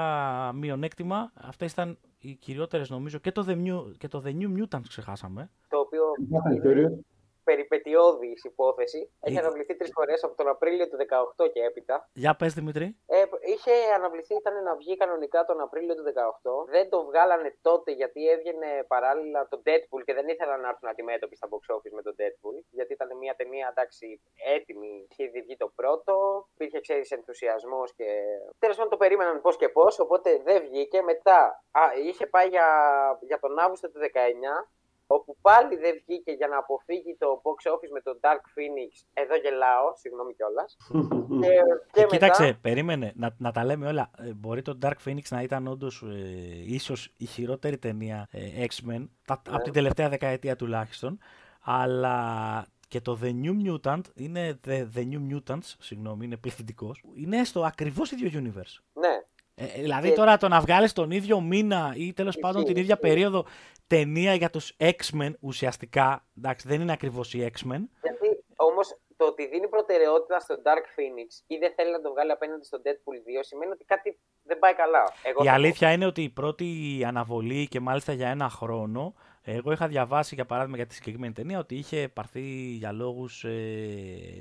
μειονέκτημα, 0.53 1.31
αυτές 1.33 1.71
ήταν 1.71 1.97
οι 2.17 2.35
κυριότερες 2.35 2.89
νομίζω 2.89 3.17
και 3.17 3.31
το 3.31 3.45
The 3.47 3.51
New, 3.51 3.97
και 3.97 4.07
το 4.07 4.23
The 4.25 4.29
New 4.29 4.57
Mutants 4.57 4.87
ξεχάσαμε. 4.87 5.49
Το 5.69 5.77
οποίο 5.77 6.03
περιπετειώδης 7.49 8.43
υπόθεση. 8.51 9.01
Έχει 9.19 9.37
ε, 9.37 9.39
αναβληθεί 9.43 9.73
τρεις 9.75 9.91
φορές 9.97 10.23
από 10.23 10.35
τον 10.39 10.47
Απρίλιο 10.53 10.87
του 10.89 10.97
2018 11.37 11.51
και 11.53 11.61
έπειτα. 11.69 11.95
Για 12.13 12.35
πες, 12.35 12.53
Δημητρή. 12.53 12.87
Ε, 13.05 13.23
είχε 13.53 13.73
αναβληθεί, 13.97 14.33
ήταν 14.35 14.63
να 14.63 14.75
βγει 14.75 14.97
κανονικά 14.97 15.39
τον 15.49 15.61
Απρίλιο 15.61 15.95
του 15.95 16.03
2018. 16.03 16.71
Δεν 16.75 16.89
το 16.89 16.97
βγάλανε 17.09 17.49
τότε 17.61 17.91
γιατί 17.91 18.29
έβγαινε 18.33 18.69
παράλληλα 18.87 19.47
το 19.51 19.57
Deadpool 19.65 20.01
και 20.05 20.13
δεν 20.13 20.27
ήθελαν 20.27 20.59
να 20.61 20.69
έρθουν 20.71 20.89
αντιμέτωποι 20.89 21.35
στα 21.35 21.47
box 21.51 21.63
office 21.75 21.95
με 21.97 22.01
τον 22.01 22.15
Deadpool. 22.19 22.55
Γιατί 22.69 22.91
ήταν 22.93 23.09
μια 23.17 23.35
ταινία 23.35 23.67
εντάξει 23.71 24.21
έτοιμη. 24.55 25.07
Είχε 25.09 25.25
βγει 25.45 25.55
το 25.57 25.67
πρώτο. 25.75 26.13
Υπήρχε, 26.53 26.79
ξέρεις, 26.79 27.11
ενθουσιασμός 27.11 27.93
και. 27.97 28.09
Τέλος 28.59 28.75
πάντων 28.75 28.91
το 28.91 28.97
περίμεναν 28.97 29.41
πώς 29.41 29.55
και 29.57 29.69
πώς. 29.69 29.99
Οπότε 29.99 30.41
δεν 30.43 30.61
βγήκε. 30.67 31.01
Μετά 31.01 31.39
α, 31.71 31.81
είχε 32.07 32.25
πάει 32.27 32.47
για, 32.47 32.67
για 33.21 33.39
τον 33.39 33.59
Αύγουστο 33.59 33.87
του 33.91 33.99
19 33.99 34.07
όπου 35.07 35.37
πάλι 35.41 35.75
δεν 35.75 36.01
βγήκε 36.05 36.31
για 36.31 36.47
να 36.47 36.57
αποφύγει 36.57 37.15
το 37.19 37.41
box 37.43 37.71
office 37.73 37.91
με 37.93 38.01
τον 38.01 38.19
Dark 38.21 38.43
Phoenix. 38.55 38.91
Εδώ 39.13 39.35
γελάω, 39.35 39.91
συγγνώμη 39.95 40.33
κιόλας. 40.33 40.77
και, 41.41 42.01
και 42.01 42.05
Κοίταξε, 42.05 42.57
περίμενε 42.61 43.13
να, 43.15 43.35
να 43.37 43.51
τα 43.51 43.65
λέμε 43.65 43.87
όλα. 43.87 44.09
Ε, 44.17 44.33
μπορεί 44.33 44.61
το 44.61 44.77
Dark 44.81 44.97
Phoenix 45.05 45.21
να 45.29 45.41
ήταν 45.41 45.67
όντως 45.67 46.01
ε, 46.01 46.73
ίσως 46.73 47.13
η 47.17 47.25
χειρότερη 47.25 47.77
ταινία 47.77 48.27
ε, 48.31 48.65
X-Men 48.65 48.85
ναι. 48.85 49.05
από 49.27 49.63
την 49.63 49.73
τελευταία 49.73 50.09
δεκαετία 50.09 50.55
τουλάχιστον. 50.55 51.19
Αλλά 51.61 52.65
και 52.87 53.01
το 53.01 53.19
The 53.23 53.31
New 53.43 53.55
Mutant 53.67 54.01
είναι 54.15 54.59
The, 54.67 54.87
The 54.95 55.07
New 55.11 55.31
Mutants, 55.31 55.75
συγγνώμη, 55.79 56.25
είναι 56.25 56.37
πληθυντικός. 56.37 57.03
Είναι 57.15 57.43
στο 57.43 57.63
ακριβώς 57.63 58.11
ίδιο 58.11 58.29
universe. 58.33 58.83
Ναι. 58.93 59.21
Ε, 59.59 59.81
δηλαδή 59.81 60.13
τώρα 60.13 60.37
το 60.37 60.47
να 60.47 60.59
βγάλεις 60.59 60.93
τον 60.93 61.11
ίδιο 61.11 61.41
μήνα 61.41 61.93
ή 61.95 62.13
τέλος 62.13 62.37
πάντων 62.37 62.63
την 62.63 62.75
ίδια 62.75 62.97
περίοδο 62.97 63.45
ταινία 63.87 64.33
για 64.33 64.49
τους 64.49 64.75
X-Men 64.79 65.31
ουσιαστικά. 65.39 66.25
Εντάξει, 66.37 66.67
δεν 66.67 66.81
είναι 66.81 66.91
ακριβώς 66.91 67.33
οι 67.33 67.51
X-Men. 67.53 67.81
Γιατί 68.01 68.43
όμως 68.55 68.97
το 69.17 69.25
ότι 69.25 69.47
δίνει 69.47 69.67
προτεραιότητα 69.67 70.39
στο 70.39 70.55
Dark 70.63 70.85
Phoenix 70.95 71.29
ή 71.47 71.57
δεν 71.57 71.73
θέλει 71.75 71.91
να 71.91 72.01
το 72.01 72.11
βγάλει 72.11 72.31
απέναντι 72.31 72.65
στο 72.65 72.81
Deadpool 72.83 73.39
2 73.39 73.39
σημαίνει 73.41 73.71
ότι 73.71 73.85
κάτι 73.85 74.19
δεν 74.47 74.59
πάει 74.59 74.73
καλά. 74.73 75.13
Εγώ 75.23 75.43
η 75.43 75.47
αλήθεια 75.49 75.91
είναι 75.91 76.05
ότι 76.05 76.21
η 76.21 76.29
πρώτη 76.29 76.67
αναβολή 77.07 77.67
και 77.67 77.79
μάλιστα 77.79 78.13
για 78.13 78.29
ένα 78.29 78.49
χρόνο 78.49 79.13
εγώ 79.49 79.71
είχα 79.71 79.87
διαβάσει 79.87 80.35
για 80.35 80.45
παράδειγμα 80.45 80.77
για 80.77 80.85
τη 80.85 80.93
συγκεκριμένη 80.93 81.33
ταινία 81.33 81.59
ότι 81.59 81.75
είχε 81.75 82.09
πάρθει 82.13 82.41
για 82.79 82.91
λόγους 82.91 83.43
ε, 83.43 83.51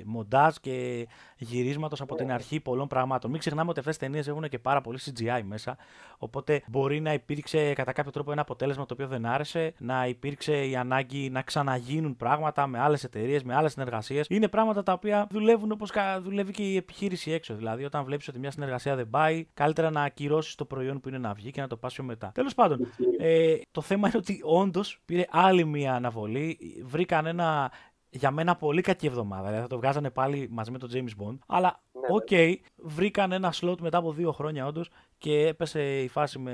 μοντάζ 0.05 0.55
και 0.61 1.07
γυρίσματος 1.37 2.01
από 2.01 2.15
την 2.15 2.31
αρχή 2.31 2.59
πολλών 2.59 2.87
πραγμάτων. 2.87 3.31
Μην 3.31 3.39
ξεχνάμε 3.39 3.69
ότι 3.69 3.79
αυτές 3.79 3.97
τις 3.97 4.07
ταινίες 4.07 4.27
έχουν 4.27 4.49
και 4.49 4.59
πάρα 4.59 4.81
πολύ 4.81 4.99
CGI 5.05 5.41
μέσα. 5.43 5.77
Οπότε 6.17 6.63
μπορεί 6.67 6.99
να 6.99 7.13
υπήρξε 7.13 7.73
κατά 7.73 7.91
κάποιο 7.91 8.11
τρόπο 8.11 8.31
ένα 8.31 8.41
αποτέλεσμα 8.41 8.85
το 8.85 8.93
οποίο 8.93 9.07
δεν 9.07 9.25
άρεσε, 9.25 9.73
να 9.77 10.07
υπήρξε 10.07 10.65
η 10.65 10.75
ανάγκη 10.75 11.29
να 11.29 11.41
ξαναγίνουν 11.41 12.17
πράγματα 12.17 12.67
με 12.67 12.79
άλλες 12.79 13.03
εταιρείες, 13.03 13.43
με 13.43 13.55
άλλες 13.55 13.71
συνεργασίες. 13.71 14.25
Είναι 14.29 14.47
πράγματα 14.47 14.83
τα 14.83 14.93
οποία 14.93 15.27
δουλεύουν 15.29 15.71
όπως 15.71 15.91
δουλεύει 16.19 16.51
και 16.51 16.63
η 16.63 16.75
επιχείρηση 16.75 17.31
έξω. 17.31 17.55
Δηλαδή, 17.55 17.83
όταν 17.83 18.03
βλέπεις 18.03 18.27
ότι 18.27 18.39
μια 18.39 18.51
συνεργασία 18.51 18.95
δεν 18.95 19.09
πάει, 19.09 19.47
καλύτερα 19.53 19.89
να 19.97 20.03
ακυρώσεις 20.03 20.55
το 20.55 20.65
προϊόν 20.65 20.99
που 20.99 21.09
είναι 21.09 21.17
να 21.17 21.33
βγει 21.33 21.51
και 21.51 21.61
να 21.61 21.67
το 21.67 21.77
πας 21.77 21.93
πιο 21.93 22.03
μετά. 22.03 22.31
Τέλος 22.33 22.53
πάντων, 22.53 22.87
ε, 23.17 23.55
το 23.71 23.81
θέμα 23.81 24.07
είναι 24.07 24.17
ότι 24.17 24.39
όντως 24.43 24.99
πήρε 25.05 25.25
άλλη 25.29 25.65
μία 25.65 25.93
αναβολή. 25.93 26.57
Βρήκαν 26.83 27.25
ένα 27.25 27.71
για 28.09 28.31
μένα 28.31 28.55
πολύ 28.55 28.81
κακή 28.81 29.05
εβδομάδα. 29.05 29.43
Δηλαδή 29.43 29.61
θα 29.61 29.67
το 29.67 29.77
βγάζανε 29.77 30.09
πάλι 30.09 30.47
μαζί 30.51 30.71
με 30.71 30.77
τον 30.77 30.89
James 30.93 31.23
Bond. 31.23 31.37
Αλλά 31.47 31.81
ναι, 31.91 32.01
ναι. 32.01 32.07
ok, 32.09 32.27
okay, 32.29 32.55
βρήκαν 32.75 33.31
ένα 33.31 33.53
slot 33.61 33.79
μετά 33.79 33.97
από 33.97 34.11
δύο 34.11 34.31
χρόνια 34.31 34.65
όντως 34.65 34.89
και 35.17 35.47
έπεσε 35.47 36.01
η 36.01 36.07
φάση 36.07 36.39
με, 36.39 36.53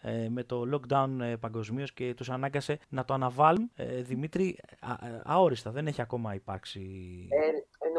ε, 0.00 0.28
με 0.28 0.42
το 0.44 0.62
lockdown 0.72 1.08
ε, 1.20 1.36
παγκοσμίως 1.36 1.92
και 1.92 2.14
τους 2.14 2.30
ανάγκασε 2.30 2.78
να 2.88 3.04
το 3.04 3.14
αναβάλουν. 3.14 3.70
Ε, 3.74 4.02
Δημήτρη, 4.02 4.58
α, 4.80 4.94
αόριστα, 5.24 5.70
δεν 5.70 5.86
έχει 5.86 6.00
ακόμα 6.02 6.34
υπάρξει. 6.34 6.80
Ε, 7.30 7.36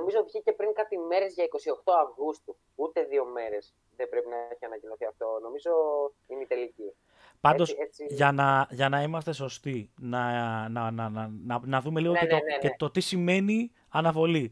νομίζω 0.07 0.25
βγήκε 0.29 0.51
πριν 0.51 0.73
κάτι 0.73 0.97
μέρες 0.97 1.33
για 1.33 1.45
28 1.85 1.93
Αυγούστου. 2.05 2.57
Ούτε 2.75 3.03
δύο 3.03 3.25
μέρες 3.25 3.73
δεν 3.95 4.09
πρέπει 4.09 4.29
να 4.29 4.35
έχει 4.51 4.65
ανακοινωθεί 4.65 5.05
αυτό. 5.05 5.39
Νομίζω 5.41 5.71
είναι 6.27 6.41
η 6.41 6.45
τελική. 6.45 6.93
Πάντως, 7.41 7.75
για, 8.07 8.31
να, 8.31 8.67
για 8.69 8.89
να 8.89 9.01
είμαστε 9.01 9.31
σωστοί, 9.31 9.91
να, 9.99 10.21
να, 10.69 10.91
να, 10.91 11.09
να, 11.09 11.59
να 11.63 11.81
δούμε 11.81 11.99
λίγο 11.99 12.13
ναι, 12.13 12.19
και, 12.19 12.25
ναι, 12.25 12.31
το, 12.31 12.45
ναι, 12.45 12.57
και 12.57 12.75
το 12.77 12.91
τι 12.91 12.99
σημαίνει 12.99 13.71
αναβολή. 13.89 14.51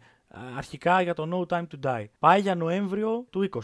Αρχικά 0.58 1.02
για 1.02 1.14
το 1.14 1.30
No 1.34 1.54
Time 1.54 1.68
to 1.68 1.86
Die. 1.86 2.06
Πάει 2.20 2.40
για 2.40 2.56
Νοέμβριο 2.56 3.26
του 3.30 3.50
20. 3.54 3.60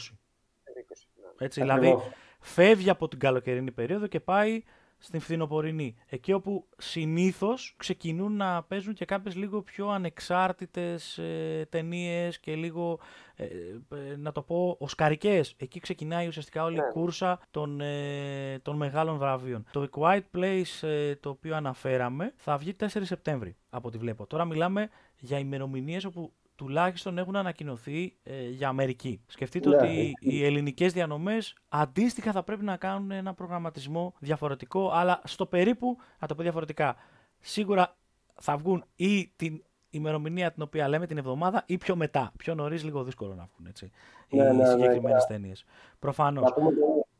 Έτσι, 1.37 1.61
δηλαδή, 1.61 1.97
φεύγει 2.39 2.89
από 2.89 3.07
την 3.07 3.19
καλοκαιρινή 3.19 3.71
περίοδο 3.71 4.07
και 4.07 4.19
πάει 4.19 4.63
στην 5.01 5.19
φθινοπορεινή. 5.19 5.95
Εκεί 6.09 6.33
όπου 6.33 6.67
συνήθως 6.77 7.73
ξεκινούν 7.77 8.35
να 8.35 8.63
παίζουν 8.63 8.93
και 8.93 9.05
κάποιες 9.05 9.35
λίγο 9.35 9.61
πιο 9.61 9.87
ανεξάρτητες 9.87 11.17
ε, 11.17 11.67
ταινίες 11.69 12.39
και 12.39 12.55
λίγο, 12.55 12.99
ε, 13.35 13.45
ε, 13.45 14.15
να 14.17 14.31
το 14.31 14.41
πω, 14.41 14.75
οσκαρικές. 14.79 15.55
Εκεί 15.57 15.79
ξεκινάει 15.79 16.27
ουσιαστικά 16.27 16.63
όλη 16.63 16.75
η 16.75 16.79
ναι. 16.79 16.91
κούρσα 16.91 17.39
των, 17.51 17.81
ε, 17.81 18.59
των 18.61 18.75
μεγάλων 18.75 19.17
βραβείων. 19.17 19.65
Το 19.71 19.89
Quiet 19.91 20.21
Place 20.35 20.87
ε, 20.87 21.15
το 21.15 21.29
οποίο 21.29 21.55
αναφέραμε 21.55 22.33
θα 22.35 22.57
βγει 22.57 22.75
4 22.79 22.85
Σεπτέμβρη 23.01 23.55
από 23.69 23.87
ό,τι 23.87 23.97
βλέπω. 23.97 24.27
Τώρα 24.27 24.45
μιλάμε 24.45 24.89
για 25.19 25.39
ημερομηνίες 25.39 26.05
όπου 26.05 26.31
τουλάχιστον 26.61 27.17
έχουν 27.17 27.35
ανακοινωθεί 27.35 28.15
ε, 28.23 28.49
για 28.49 28.67
Αμερική. 28.67 29.21
Σκεφτείτε 29.27 29.69
ναι. 29.69 29.75
ότι 29.75 30.13
οι 30.19 30.45
ελληνικές 30.45 30.93
διανομές 30.93 31.55
αντίστοιχα 31.69 32.31
θα 32.31 32.43
πρέπει 32.43 32.63
να 32.63 32.77
κάνουν 32.77 33.11
ένα 33.11 33.33
προγραμματισμό 33.33 34.13
διαφορετικό, 34.19 34.89
αλλά 34.93 35.21
στο 35.23 35.45
περίπου, 35.45 35.97
να 36.19 36.27
το 36.27 36.35
πω 36.35 36.41
διαφορετικά, 36.41 36.95
σίγουρα 37.39 37.97
θα 38.35 38.57
βγουν 38.57 38.83
ή 38.95 39.27
την 39.35 39.63
ημερομηνία 39.89 40.51
την 40.51 40.61
οποία 40.61 40.87
λέμε 40.87 41.07
την 41.07 41.17
εβδομάδα 41.17 41.63
ή 41.65 41.77
πιο 41.77 41.95
μετά. 41.95 42.31
Πιο 42.37 42.55
νωρίς, 42.55 42.83
λίγο 42.83 43.03
δύσκολο 43.03 43.35
να 43.35 43.49
βγουν 43.53 43.67
έτσι. 43.67 43.91
Ναι, 44.29 44.43
οι 44.43 44.45
ναι, 44.45 44.53
ναι 44.53 44.65
συγκεκριμένες 44.65 45.25
ναι, 45.29 45.35
ταινίες. 45.35 45.65
Προφανώς 45.99 46.53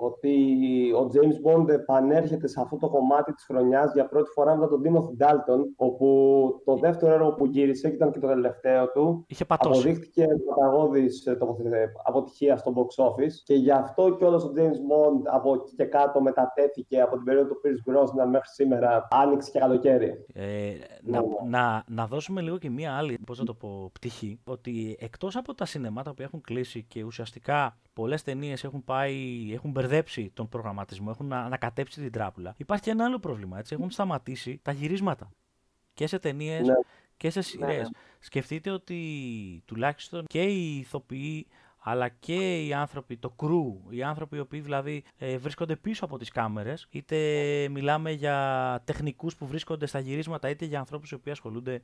ότι 0.04 0.34
ο 0.92 1.10
James 1.14 1.48
Bond 1.48 1.70
επανέρχεται 1.70 2.48
σε 2.48 2.62
αυτό 2.62 2.78
το 2.78 2.90
κομμάτι 2.90 3.34
της 3.34 3.46
χρονιάς 3.46 3.94
για 3.94 4.08
πρώτη 4.08 4.30
φορά 4.30 4.56
μετά 4.56 4.68
τον 4.68 4.82
Timothy 4.86 5.24
Dalton, 5.26 5.60
όπου 5.76 6.62
το 6.66 6.76
δεύτερο 6.76 7.14
έργο 7.14 7.34
που 7.34 7.46
γύρισε, 7.46 7.90
και 7.90 7.96
ήταν 7.96 8.12
και 8.12 8.20
το 8.20 8.28
τελευταίο 8.28 8.92
του, 8.92 9.26
Είχε 9.28 9.46
πατώσει. 9.46 9.80
αποδείχτηκε 9.80 10.26
παταγώδης 10.48 11.26
ε, 11.26 11.38
αποτυχία 12.04 12.58
στο 12.58 12.74
box 12.76 13.04
office 13.04 13.34
και 13.44 13.54
γι' 13.54 13.72
αυτό 13.72 14.16
και 14.16 14.26
όλος 14.26 14.44
ο 14.44 14.52
James 14.56 14.60
Bond 14.60 15.22
από 15.24 15.54
εκεί 15.54 15.76
και 15.76 15.86
κάτω 15.86 16.22
μετατέθηκε 16.22 17.02
από 17.02 17.16
την 17.16 17.24
περίοδο 17.24 17.48
του 17.48 17.62
Pierce 17.64 17.92
Brosnan 17.92 18.30
μέχρι 18.30 18.50
σήμερα, 18.50 19.08
άνοιξε 19.12 19.52
και 19.52 19.60
καλοκαίρι. 19.60 20.26
Ε, 20.34 20.72
να, 21.02 21.22
ναι. 21.22 21.28
να, 21.50 21.84
να 21.88 22.08
δώσουμε 22.08 22.42
λίγο 22.42 22.58
και 22.58 22.70
μία 22.70 22.94
άλλη, 22.94 23.20
πώς 23.26 23.38
θα 23.38 23.44
το 23.44 23.54
πω, 23.54 23.90
πτυχή, 23.94 24.40
ότι 24.44 24.98
εκτός 25.00 25.36
από 25.36 25.54
τα 25.54 25.66
σινεμάτα 25.66 26.14
που 26.14 26.22
έχουν 26.22 26.42
κλείσει 26.42 26.84
και 26.88 27.04
ουσιαστικά 27.04 27.78
πολλές 27.94 28.24
ταινίες 28.24 28.64
έχουν, 28.64 28.84
πάει, 28.84 29.18
έχουν 29.54 29.72
μπερδέψει 29.92 30.32
τον 30.34 30.50
προγραμματισμό, 30.50 31.08
έχουν 31.10 31.34
ανακατέψει 31.34 32.02
την 32.02 32.12
τράπουλα. 32.12 32.54
Υπάρχει 32.58 32.84
και 32.84 32.90
ένα 32.90 33.06
άλλο 33.06 33.20
πρόβλημα. 33.20 33.60
Έτσι. 33.60 33.74
Έχουν 33.74 33.92
σταματήσει 33.92 34.60
τα 34.62 34.72
γυρίσματα. 34.72 35.32
Και 35.94 36.08
σε 36.08 36.20
ταινίες 36.20 36.68
ναι. 36.68 36.74
και 37.18 37.30
σε 37.30 37.42
σειρές. 37.42 37.90
Ναι. 37.90 38.00
Σκεφτείτε 38.20 38.70
ότι 38.70 39.00
τουλάχιστον 39.66 40.26
και 40.28 40.44
οι 40.44 40.78
ηθοποιοί 40.78 41.48
αλλά 41.84 42.10
και 42.10 42.66
οι 42.66 42.74
άνθρωποι, 42.74 43.18
το 43.18 43.36
crew, 43.38 43.94
οι 43.94 44.04
άνθρωποι 44.04 44.36
οι 44.36 44.40
οποίοι 44.40 44.60
δηλαδή 44.60 45.04
ε, 45.18 45.38
βρίσκονται 45.38 45.76
πίσω 45.76 46.06
από 46.06 46.18
τις 46.18 46.30
κάμερες, 46.30 46.88
είτε 46.90 47.18
μιλάμε 47.70 48.12
για 48.12 48.82
τεχνικούς 48.86 49.36
που 49.36 49.48
βρίσκονται 49.48 49.86
στα 49.86 50.00
γυρίσματα, 50.00 50.50
είτε 50.50 50.66
για 50.66 50.80
ανθρώπους 50.80 51.12
οι 51.12 51.14
οποίοι 51.14 51.32
ασχολούνται 51.32 51.82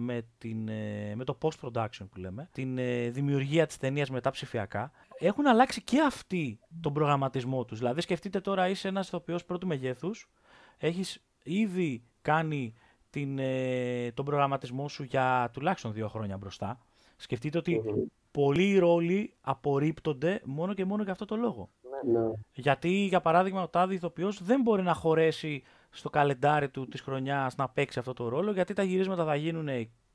με, 0.00 0.22
την, 0.38 0.68
ε, 0.68 1.12
με 1.14 1.24
το 1.24 1.38
post-production 1.40 2.08
που 2.10 2.18
λέμε, 2.18 2.48
την 2.52 2.78
ε, 2.78 3.08
δημιουργία 3.08 3.66
της 3.66 3.76
ταινίας 3.76 4.10
μετά 4.10 4.30
ψηφιακά, 4.30 4.90
έχουν 5.18 5.46
αλλάξει 5.46 5.82
και 5.82 6.00
αυτοί 6.00 6.58
τον 6.80 6.92
προγραμματισμό 6.92 7.64
τους. 7.64 7.78
Δηλαδή 7.78 8.00
σκεφτείτε 8.00 8.40
τώρα 8.40 8.68
είσαι 8.68 8.88
ένας 8.88 9.06
ηθοποιός 9.06 9.44
πρώτου 9.44 9.66
μεγέθους, 9.66 10.30
έχεις 10.78 11.24
ήδη 11.42 12.02
κάνει 12.22 12.74
την, 13.10 13.38
ε, 13.38 14.12
τον 14.14 14.24
προγραμματισμό 14.24 14.88
σου 14.88 15.02
για 15.02 15.50
τουλάχιστον 15.52 15.92
δύο 15.92 16.08
χρόνια 16.08 16.36
μπροστά. 16.36 16.78
Σκεφτείτε 17.16 17.58
ότι 17.58 17.82
πολλοί 18.30 18.78
ρόλοι 18.78 19.34
απορρίπτονται 19.40 20.40
μόνο 20.44 20.74
και 20.74 20.84
μόνο 20.84 21.02
για 21.02 21.12
αυτό 21.12 21.24
το 21.24 21.36
λόγο. 21.36 21.70
Ναι. 22.04 22.18
ναι. 22.20 22.30
Γιατί, 22.52 22.90
για 22.90 23.20
παράδειγμα, 23.20 23.62
ο 23.62 23.68
τάδε 23.68 23.94
ηθοποιός 23.94 24.42
δεν 24.42 24.60
μπορεί 24.62 24.82
να 24.82 24.94
χωρέσει 24.94 25.62
στο 25.90 26.10
καλεντάρι 26.10 26.68
του 26.68 26.88
της 26.88 27.00
χρονιάς 27.00 27.56
να 27.56 27.68
παίξει 27.68 27.98
αυτό 27.98 28.12
το 28.12 28.28
ρόλο, 28.28 28.52
γιατί 28.52 28.74
τα 28.74 28.82
γυρίσματα 28.82 29.24
θα 29.24 29.34
γίνουν 29.34 29.68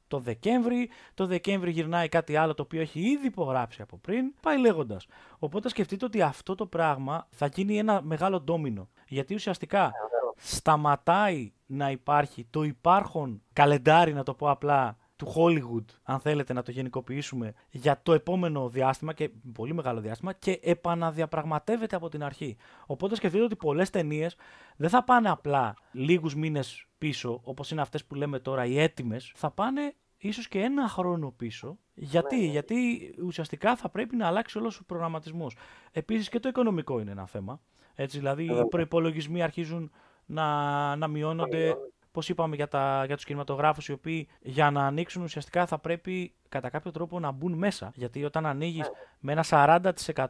το 0.07 0.19
Δεκέμβρη, 0.19 0.89
το 1.13 1.25
Δεκέμβρη 1.25 1.71
γυρνάει 1.71 2.09
κάτι 2.09 2.35
άλλο 2.35 2.53
το 2.53 2.61
οποίο 2.61 2.81
έχει 2.81 2.99
ήδη 2.99 3.27
υπογράψει 3.27 3.81
από 3.81 3.97
πριν, 3.97 4.33
πάει 4.41 4.59
λέγοντας. 4.59 5.07
Οπότε 5.39 5.69
σκεφτείτε 5.69 6.05
ότι 6.05 6.21
αυτό 6.21 6.55
το 6.55 6.65
πράγμα 6.65 7.27
θα 7.29 7.45
γίνει 7.45 7.77
ένα 7.77 8.01
μεγάλο 8.01 8.39
ντόμινο. 8.41 8.89
Γιατί 9.07 9.33
ουσιαστικά 9.33 9.91
σταματάει 10.37 11.53
να 11.65 11.91
υπάρχει 11.91 12.47
το 12.49 12.63
υπάρχον 12.63 13.41
καλεντάρι, 13.53 14.13
να 14.13 14.23
το 14.23 14.33
πω 14.33 14.49
απλά, 14.49 14.97
του 15.15 15.33
Hollywood, 15.35 15.85
αν 16.03 16.19
θέλετε 16.19 16.53
να 16.53 16.61
το 16.61 16.71
γενικοποιήσουμε, 16.71 17.53
για 17.69 18.01
το 18.03 18.13
επόμενο 18.13 18.69
διάστημα 18.69 19.13
και 19.13 19.29
πολύ 19.53 19.73
μεγάλο 19.73 20.01
διάστημα 20.01 20.33
και 20.33 20.59
επαναδιαπραγματεύεται 20.63 21.95
από 21.95 22.09
την 22.09 22.23
αρχή. 22.23 22.57
Οπότε 22.85 23.15
σκεφτείτε 23.15 23.43
ότι 23.43 23.55
πολλές 23.55 23.89
ταινίες 23.89 24.35
δεν 24.75 24.89
θα 24.89 25.03
πάνε 25.03 25.29
απλά 25.29 25.75
λίγους 25.91 26.35
μήνες 26.35 26.87
πίσω, 26.97 27.39
όπως 27.43 27.71
είναι 27.71 27.81
αυτές 27.81 28.05
που 28.05 28.15
λέμε 28.15 28.39
τώρα, 28.39 28.65
οι 28.65 28.79
έτοιμες, 28.79 29.31
θα 29.35 29.51
πάνε 29.51 29.95
ίσως 30.17 30.47
και 30.47 30.59
ένα 30.59 30.87
χρόνο 30.87 31.31
πίσω. 31.31 31.77
Γιατί, 31.93 32.35
ναι, 32.35 32.41
ναι. 32.41 32.47
γιατί 32.47 32.75
ουσιαστικά 33.23 33.75
θα 33.75 33.89
πρέπει 33.89 34.15
να 34.15 34.27
αλλάξει 34.27 34.57
όλος 34.57 34.79
ο 34.79 34.83
προγραμματισμός. 34.83 35.55
Επίσης 35.91 36.29
και 36.29 36.39
το 36.39 36.49
οικονομικό 36.49 36.99
είναι 36.99 37.11
ένα 37.11 37.27
θέμα. 37.27 37.61
Έτσι, 37.95 38.17
δηλαδή, 38.17 38.43
οι 38.43 38.67
προπολογισμοί 38.69 39.43
αρχίζουν 39.43 39.91
να, 40.25 40.95
να 40.95 41.07
μειώνονται 41.07 41.75
Πώς 42.13 42.29
είπαμε 42.29 42.55
για, 42.55 42.67
τα, 42.67 43.03
για 43.05 43.15
τους 43.15 43.25
κινηματογράφους, 43.25 43.87
οι 43.87 43.91
οποίοι 43.91 44.27
για 44.41 44.71
να 44.71 44.85
ανοίξουν 44.85 45.23
ουσιαστικά 45.23 45.65
θα 45.65 45.77
πρέπει 45.77 46.33
κατά 46.49 46.69
κάποιο 46.69 46.91
τρόπο 46.91 47.19
να 47.19 47.31
μπουν 47.31 47.53
μέσα. 47.53 47.91
Γιατί 47.95 48.23
όταν 48.23 48.45
ανοίγεις 48.45 48.87
ναι. 48.87 48.93
με 49.19 49.31
ένα 49.31 49.43
40% 49.49 50.29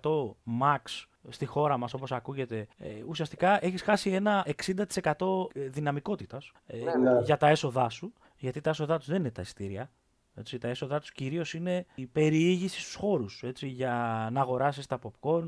max 0.62 1.06
στη 1.30 1.46
χώρα 1.46 1.78
μας 1.78 1.94
όπως 1.94 2.12
ακούγεται 2.12 2.68
ε, 2.78 2.90
ουσιαστικά 3.08 3.66
έχεις 3.66 3.82
χάσει 3.82 4.10
ένα 4.12 4.46
60% 4.66 5.14
δυναμικότητας 5.70 6.52
ε, 6.66 6.78
ναι, 6.78 7.12
ναι. 7.12 7.20
για 7.22 7.38
τα 7.38 7.48
έσοδά 7.48 7.90
σου 7.90 8.14
γιατί 8.38 8.62
τα 8.62 8.70
έσοδά 8.70 8.98
τους 8.98 9.08
δεν 9.08 9.20
είναι 9.20 9.32
τα 9.32 9.42
ειστήρια 9.42 9.90
έτσι, 10.36 10.58
τα 10.58 10.68
έσοδά 10.68 11.00
τους 11.00 11.12
κυρίως 11.12 11.54
είναι 11.54 11.86
η 11.96 12.06
περιήγηση 12.06 12.80
στους 12.82 12.96
χώρους 12.96 13.44
για 13.62 14.28
να 14.32 14.42
αγοράσεις 14.42 14.86
τα 14.86 15.00
popcorn. 15.04 15.48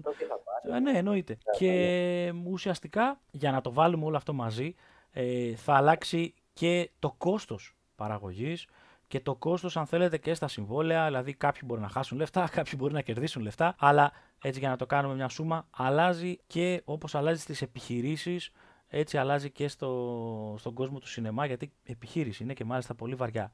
Ε, 0.74 0.80
ναι, 0.80 0.98
εννοείται. 0.98 1.38
Και 1.58 2.34
ουσιαστικά 2.46 3.20
για 3.32 3.52
να 3.52 3.62
το 3.62 3.74
βάλουμε 3.74 4.06
όλο 4.06 4.18
αυτό 4.18 4.34
μαζί, 4.34 4.76
ε, 5.18 5.56
θα 5.56 5.74
αλλάξει 5.74 6.34
και 6.54 6.90
το 7.00 7.16
κόστος 7.18 7.76
παραγωγής 7.96 8.68
και 9.08 9.20
το 9.20 9.36
κόστος, 9.36 9.78
αν 9.78 9.86
θέλετε, 9.86 10.18
και 10.18 10.34
στα 10.34 10.48
συμβόλαια. 10.48 11.06
Δηλαδή, 11.06 11.34
κάποιοι 11.34 11.62
μπορεί 11.66 11.82
να 11.82 11.90
χάσουν 11.90 12.18
λεφτά, 12.18 12.50
κάποιοι 12.56 12.74
μπορεί 12.78 12.94
να 12.94 13.02
κερδίσουν 13.02 13.42
λεφτά. 13.42 13.76
Αλλά 13.80 14.12
έτσι 14.42 14.60
για 14.60 14.70
να 14.70 14.76
το 14.76 14.86
κάνουμε 14.86 15.16
μια 15.16 15.28
σούμα, 15.28 15.68
αλλάζει 15.78 16.38
και 16.48 16.82
όπως 16.86 17.16
αλλάζει 17.16 17.42
στις 17.42 17.62
επιχειρήσεις, 17.62 18.52
έτσι 18.88 19.18
αλλάζει 19.18 19.52
και 19.52 19.68
στο, 19.68 20.56
στον 20.58 20.74
κόσμο 20.74 21.00
του 21.00 21.08
σινεμά, 21.08 21.46
γιατί 21.46 21.72
επιχείρηση 21.84 22.44
είναι 22.44 22.54
και 22.54 22.64
μάλιστα 22.64 22.96
πολύ 22.96 23.16
βαριά. 23.16 23.52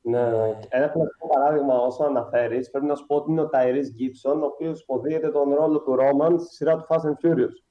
Ναι, 0.00 0.20
ένα 0.68 0.88
κλασικό 0.88 1.28
παράδειγμα 1.28 1.74
όσο 1.74 2.04
αναφέρεις, 2.04 2.70
πρέπει 2.70 2.86
να 2.86 2.94
σου 2.94 3.06
πω 3.06 3.16
ότι 3.16 3.30
είναι 3.30 3.40
ο 3.40 3.48
Ταϊρή 3.48 3.80
Γκίψον, 3.80 4.42
ο 4.42 4.46
οποίος 4.46 4.80
υποδίεται 4.80 5.30
τον 5.30 5.54
ρόλο 5.54 5.80
του 5.80 5.94
Ρόμαν 5.94 6.38
στη 6.38 6.54
σειρά 6.54 6.76
του 6.76 6.86
Fast 6.88 7.00
and 7.00 7.28
Furious. 7.28 7.62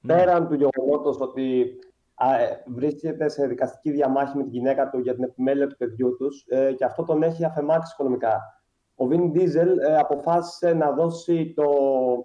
Ναι. 0.00 0.14
Πέραν 0.14 0.48
του 0.48 0.54
γεγονότος 0.54 1.20
ότι 1.20 1.60
ε, 1.60 1.89
βρίσκεται 2.66 3.28
σε 3.28 3.46
δικαστική 3.46 3.90
διαμάχη 3.90 4.36
με 4.36 4.42
την 4.42 4.52
γυναίκα 4.52 4.90
του 4.90 4.98
για 4.98 5.14
την 5.14 5.22
επιμέλεια 5.22 5.66
του 5.66 5.76
παιδιού 5.76 6.16
τους 6.16 6.44
ε, 6.48 6.72
και 6.72 6.84
αυτό 6.84 7.04
τον 7.04 7.22
έχει 7.22 7.44
αφαιμάξει 7.44 7.92
οικονομικά. 7.94 8.60
Ο 8.94 9.06
Vin 9.10 9.36
Diesel 9.36 9.78
ε, 9.88 9.96
αποφάσισε 9.96 10.72
να 10.72 10.90
δώσει 10.90 11.52
το 11.56 11.64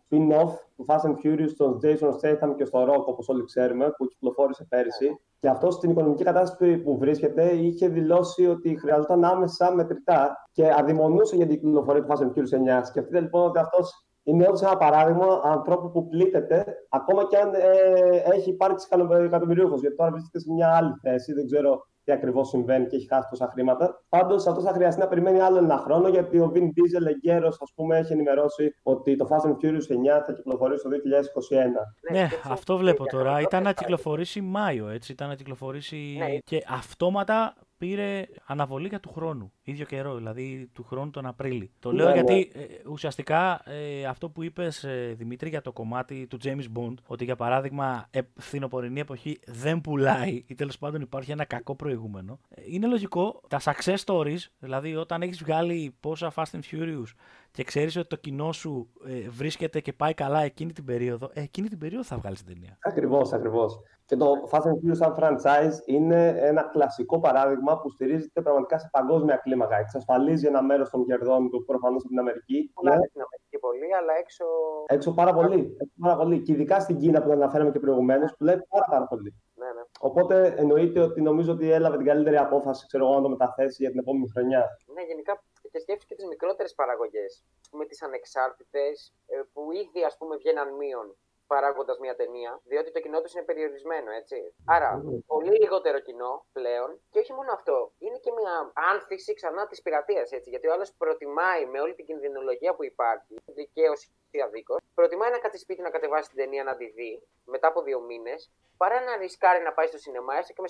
spin-off 0.10 0.52
του 0.75 0.86
Fast 0.88 1.10
and 1.10 1.16
Furious 1.24 1.50
στον 1.50 1.80
Jason 1.84 2.10
Statham 2.10 2.56
και 2.58 2.66
στο 2.66 2.84
Rock, 2.84 3.06
όπως 3.06 3.30
όλοι 3.30 3.44
ξέρουμε, 3.46 3.90
που 3.98 4.06
κυκλοφόρησε 4.06 4.66
πέρυσι. 4.70 5.20
Και 5.40 5.50
αυτό 5.50 5.72
στην 5.72 5.90
οικονομική 5.90 6.24
κατάσταση 6.24 6.78
που 6.78 6.98
βρίσκεται 6.98 7.52
είχε 7.52 7.88
δηλώσει 7.88 8.48
ότι 8.48 8.78
χρειαζόταν 8.80 9.24
άμεσα 9.24 9.74
μετρητά 9.75 10.48
και 10.52 10.74
αδειμονούσε 10.78 11.36
για 11.36 11.48
την 11.48 11.60
κυκλοφορία 11.60 12.04
του 12.04 12.08
Fast 12.12 12.22
and 12.22 12.30
Furious 12.30 12.80
9. 12.80 12.82
Σκεφτείτε 12.84 13.20
λοιπόν 13.20 13.48
ότι 13.48 13.60
αυτός 13.60 14.06
είναι 14.25 14.48
όντως 14.48 14.62
ένα 14.62 14.77
παράδειγμα 14.77 15.41
ανθρώπου 15.44 15.91
που 15.91 16.08
πλήττεται, 16.08 16.65
ακόμα 16.89 17.27
και 17.27 17.38
αν 17.38 17.53
ε, 17.53 18.36
έχει 18.36 18.50
υπάρξει 18.50 18.88
εκατομμυρίουχος. 19.25 19.82
Γιατί 19.82 19.96
τώρα 19.96 20.12
βρίσκεται 20.12 20.39
σε 20.39 20.51
μια 20.51 20.75
άλλη 20.75 20.94
θέση, 21.01 21.34
δεν 21.34 21.46
ξέρω 21.46 21.88
τι 22.05 22.12
ακριβώς 22.12 22.48
συμβαίνει 22.48 22.88
και 22.88 22.96
έχει 22.96 23.08
χάσει 23.08 23.27
τόσα 23.29 23.50
χρήματα. 23.51 24.03
Πάντως 24.10 24.48
αυτό 24.48 24.62
θα 24.62 24.74
χρειαστεί 24.74 25.01
να 25.01 25.08
περιμένει 25.08 25.39
άλλο 25.39 25.58
ένα 25.58 25.77
χρόνο, 25.77 26.08
γιατί 26.08 26.39
ο 26.39 26.51
Vin 26.55 26.63
Diesel 26.63 27.05
εγκαίρως, 27.08 27.58
ας 27.62 27.72
πούμε, 27.75 27.98
έχει 27.98 28.13
ενημερώσει 28.13 28.75
ότι 28.84 29.15
το 29.15 29.27
Fast 29.29 29.50
and 29.50 29.53
Furious 29.53 30.20
9 30.20 30.24
θα 30.25 30.34
κυκλοφορήσει 30.34 30.84
το 30.84 30.89
2021. 30.89 32.12
Ναι, 32.12 32.27
αυτό 32.44 32.77
βλέπω 32.77 33.05
τώρα. 33.05 33.41
Ήταν 33.41 33.63
να 33.63 33.74
κυκλοφορήσει 33.74 34.41
Μάιο, 34.41 34.88
έτσι. 34.88 35.12
Ήταν 35.12 35.27
να 35.27 35.36
κυκλοφορήσει 35.36 36.15
ναι. 36.17 36.38
και 36.44 36.63
αυτόματα 36.67 37.53
πήρε 37.77 38.25
αναβολή 38.46 38.88
για 38.88 39.00
του 39.00 39.12
χρόνου. 39.13 39.51
ίδιο 39.63 39.86
καιρό, 39.86 40.15
δηλαδή 40.15 40.70
του 40.74 40.84
χρόνου 40.84 41.10
τον 41.10 41.25
Απρίλη. 41.25 41.72
Το 41.79 41.91
λέω 41.91 42.08
ναι, 42.08 42.13
γιατί 42.13 42.51
ναι. 42.55 42.62
Ε, 42.62 42.67
ουσιαστικά 42.89 43.62
ε, 43.65 44.05
αυτό 44.05 44.29
που 44.29 44.44
είπες, 44.44 44.84
ε, 44.84 45.13
Δημήτρη, 45.17 45.50
για 45.50 45.62
το 45.62 45.72
κομμάτι 45.72 46.27
του 46.27 46.38
James 46.44 46.65
Bond, 46.77 46.94
ότι 47.08 47.24
για 47.24 47.36
παράδειγμα 47.36 48.08
ε, 48.12 48.20
φθινοπορεινή 48.36 49.00
εποχή 49.00 49.39
δεν 49.46 49.82
πουλάει 49.82 50.44
ή 50.48 50.55
τέλος 50.55 50.77
πάντων 50.77 51.01
υπάρχει 51.01 51.32
ένα 51.32 51.46
κακό 51.46 51.75
προηγούμενο. 51.75 52.39
Ε, 52.50 52.62
είναι 52.65 52.88
λογικό 52.88 53.41
τα 53.48 53.60
success 53.63 53.98
stories, 54.05 54.39
δηλαδή 54.60 54.96
όταν 54.96 55.22
έχεις 55.22 55.44
βγάλει 55.44 55.96
πόσα 56.00 56.34
Fast 56.36 56.51
and 56.51 56.60
Furious 56.72 57.13
και 57.51 57.63
ξέρεις 57.63 57.96
ότι 57.96 58.08
το 58.08 58.15
κοινό 58.15 58.51
σου 58.51 58.89
ε, 59.08 59.29
βρίσκεται 59.29 59.79
και 59.79 59.94
πάει 59.94 60.13
καλά 60.13 60.41
εκείνη 60.41 60.72
την 60.74 60.86
περίοδο, 60.86 61.29
ε, 61.34 61.41
εκείνη 61.41 61.67
την 61.67 61.77
περίοδο 61.77 62.03
θα 62.03 62.17
βγάλεις 62.17 62.44
την 62.44 62.53
ταινία. 62.53 62.77
Ακριβώς, 62.79 63.34
ακριβώς. 63.34 63.79
Και 64.06 64.16
το 64.16 64.50
Fast 64.52 64.62
and 64.62 64.78
Furious 64.80 64.96
σαν 64.96 65.16
franchise 65.20 65.74
είναι 65.86 66.28
ένα 66.38 66.64
κλασικό 66.64 67.20
παράδειγμα 67.20 67.80
που 67.82 67.90
στηρίζεται 67.90 68.42
πραγματικά 68.42 68.80
σε 68.80 68.90
παγκόσμια 68.92 69.36
κλίμακα. 69.36 69.78
Εξασφαλίζει 69.78 70.48
ένα 70.48 70.62
μέρος 70.62 70.90
των 70.90 71.06
κερδών 71.06 71.50
του 71.50 71.66
προφανώς 71.66 72.02
από 72.02 72.10
την 72.10 72.20
Αμερική. 72.20 72.72
Πολλά 72.74 72.92
στην 72.92 73.22
Αμερική 73.22 73.58
πολύ, 73.60 73.96
αλλά 73.96 74.14
έξω. 74.14 74.46
Έξω 74.86 75.14
πάρα 75.14 75.34
πολύ. 75.34 75.76
Έξω 75.82 75.96
πάρα 76.02 76.18
πολύ. 76.18 76.42
Και 76.42 76.52
ειδικά 76.52 76.80
στην 76.80 76.98
Κίνα 76.98 77.22
που 77.24 77.32
αναφέραμε 77.32 77.72
και 77.72 77.80
προηγουμένως, 77.80 78.36
που 78.38 78.44
λέει 78.44 78.60
πάρα, 78.70 78.86
πάρα 78.90 79.06
πολύ. 79.08 79.34
Ναι, 79.56 79.66
ναι. 79.66 79.84
Οπότε 80.00 80.54
εννοείται 80.58 81.00
ότι 81.00 81.22
νομίζω 81.22 81.52
ότι 81.52 81.72
έλαβε 81.72 81.98
την 81.98 82.06
καλύτερη 82.06 82.38
απόφαση 82.38 82.88
ξέρω, 82.88 83.14
να 83.14 83.22
το 83.22 83.30
μεταθέσει 83.30 83.78
για 83.80 83.90
την 83.90 84.00
επόμενη 84.00 84.30
χρονιά. 84.34 84.64
Ναι, 84.94 85.02
γενικά 85.02 85.44
και 85.72 85.80
σκέφτεσαι 85.80 86.08
και 86.08 86.16
τις 86.16 86.26
μικρότερες 86.26 86.74
παραγωγές. 86.74 87.44
Με 87.72 87.86
τις 87.86 88.02
ανεξάρτητες 88.04 89.14
ε, 89.26 89.42
που 89.54 89.72
ήδη 89.72 90.04
ας 90.06 90.18
πούμε 90.18 90.36
βγαίναν 90.36 90.76
μείον 90.76 91.16
παράγοντας 91.48 91.98
μια 92.00 92.16
ταινία, 92.16 92.62
διότι 92.64 92.92
το 92.92 93.00
κοινό 93.00 93.22
τους 93.22 93.34
είναι 93.34 93.44
περιορισμένο, 93.44 94.12
έτσι. 94.12 94.56
Άρα, 94.66 95.04
πολύ 95.28 95.58
λιγότερο 95.60 96.00
κοινό 96.00 96.46
πλέον. 96.52 97.02
Και 97.10 97.20
όχι 97.20 97.34
μόνο 97.34 97.52
αυτό, 97.52 97.92
είναι 97.98 98.18
και 98.18 98.32
μια 98.32 98.72
άνθηση 98.92 99.34
ξανά 99.34 99.68
της 99.68 99.82
πειρατείας, 99.82 100.32
έτσι. 100.32 100.50
Γιατί 100.50 100.68
ο 100.68 100.74
άλλος 100.74 100.94
προτιμάει 100.98 101.66
με 101.66 101.80
όλη 101.80 101.96
την 101.96 102.06
κινδυνολογία 102.06 102.75
που 102.75 102.84
υπάρχει, 102.84 103.36
δικαίωση 103.46 104.08
ή 104.36 104.41
αδίκω, 104.41 104.76
προτιμάει 104.93 105.32
να 105.32 105.39
κάτσει 105.43 105.60
σπίτι 105.60 105.82
να 105.82 105.89
κατεβάσει 105.89 106.30
την 106.30 106.38
ταινία 106.38 106.63
να 106.63 106.76
τη 106.76 106.86
δει 106.98 107.12
μετά 107.45 107.67
από 107.67 107.82
δύο 107.82 108.00
μήνες, 108.10 108.52
παρά 108.78 108.98
να 109.08 109.15
ρισκάρει 109.21 109.63
να 109.63 109.71
πάει 109.74 109.88
στο 109.88 109.98
σινεμά, 109.98 110.34
έστω 110.39 110.54
και 110.54 110.62
με 110.62 110.69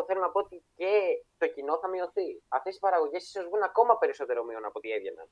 40%. 0.00 0.04
Θέλω 0.06 0.20
να 0.20 0.30
πω 0.30 0.38
ότι 0.40 0.62
και 0.74 0.92
το 1.38 1.46
κοινό 1.54 1.78
θα 1.82 1.88
μειωθεί. 1.88 2.28
Αυτές 2.48 2.76
οι 2.76 2.78
παραγωγές 2.78 3.22
ίσως 3.28 3.44
βγουν 3.48 3.62
ακόμα 3.62 3.98
περισσότερο 3.98 4.44
μείον 4.44 4.64
από 4.64 4.76
ό,τι 4.78 4.90
έβγαιναν. 4.90 5.26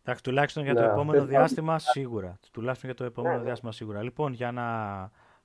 Εντάξει, 0.00 0.22
τουλάχιστον 0.22 0.62
για 0.64 0.74
το 0.74 0.80
ναι, 0.80 0.92
επόμενο 0.92 1.24
διάστημα 1.24 1.78
σίγουρα. 1.78 2.38
Τουλάχιστον 2.52 2.88
για 2.90 2.98
το 2.98 3.04
επόμενο 3.04 3.34
ναι, 3.34 3.40
ναι. 3.40 3.46
διάστημα 3.46 3.72
σίγουρα. 3.72 4.02
Λοιπόν, 4.02 4.32
για 4.32 4.52
να 4.52 4.66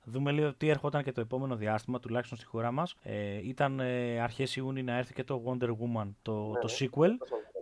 δούμε 0.04 0.30
λίγο 0.30 0.54
τι 0.54 0.68
έρχονταν 0.68 1.02
και 1.02 1.12
το 1.12 1.20
επόμενο 1.20 1.56
διάστημα, 1.56 2.00
τουλάχιστον 2.00 2.38
στη 2.38 2.46
χώρα 2.46 2.70
μας. 2.70 2.96
Ε, 3.02 3.48
ήταν 3.48 3.80
ε, 3.80 4.20
αρχές 4.20 4.56
Ιούνιου 4.56 4.84
να 4.84 4.96
έρθει 4.96 5.12
και 5.12 5.24
το 5.24 5.42
Wonder 5.46 5.68
Woman, 5.68 6.08
το, 6.22 6.52
το 6.52 6.68
sequel. 6.78 7.10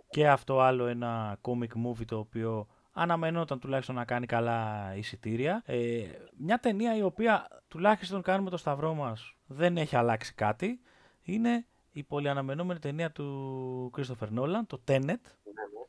Και 0.09 0.27
αυτό 0.27 0.59
άλλο 0.59 0.85
ένα 0.85 1.39
comic 1.41 1.87
movie 1.87 2.05
το 2.05 2.17
οποίο 2.17 2.67
αναμενόταν 2.99 3.59
τουλάχιστον 3.59 3.95
να 3.95 4.05
κάνει 4.05 4.25
καλά 4.25 4.91
εισιτήρια. 4.95 5.63
Ε, 5.65 6.03
μια 6.37 6.59
ταινία 6.59 6.95
η 6.95 7.01
οποία 7.01 7.47
τουλάχιστον 7.67 8.21
κάνουμε 8.21 8.49
το 8.49 8.57
σταυρό 8.57 8.93
μας 8.93 9.35
δεν 9.45 9.77
έχει 9.77 9.95
αλλάξει 9.95 10.33
κάτι. 10.33 10.79
Είναι 11.21 11.65
η 11.91 12.03
πολυαναμενόμενη 12.03 12.79
ταινία 12.79 13.11
του 13.11 13.91
Christopher 13.97 14.39
Nolan, 14.39 14.65
το 14.67 14.81
Tenet, 14.87 15.21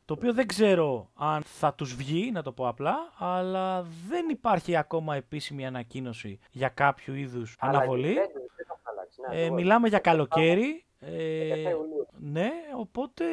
το 0.05 0.15
οποίο 0.15 0.33
δεν 0.33 0.47
ξέρω 0.47 1.11
αν 1.15 1.43
θα 1.43 1.75
τους 1.75 1.95
βγει, 1.95 2.31
να 2.31 2.43
το 2.43 2.53
πω 2.53 2.69
απλά, 2.69 2.97
αλλά 3.19 3.83
δεν 4.09 4.29
υπάρχει 4.29 4.77
ακόμα 4.77 5.17
επίσημη 5.17 5.67
ανακοίνωση 5.67 6.39
για 6.51 6.69
κάποιο 6.69 7.15
είδους 7.15 7.57
αναβολή. 7.61 8.15
Ναι, 8.15 9.41
ε, 9.41 9.51
μιλάμε 9.51 9.89
για 9.89 9.99
καλοκαίρι, 9.99 10.85
ε, 11.03 11.77
ναι, 12.19 12.51
οπότε 12.77 13.25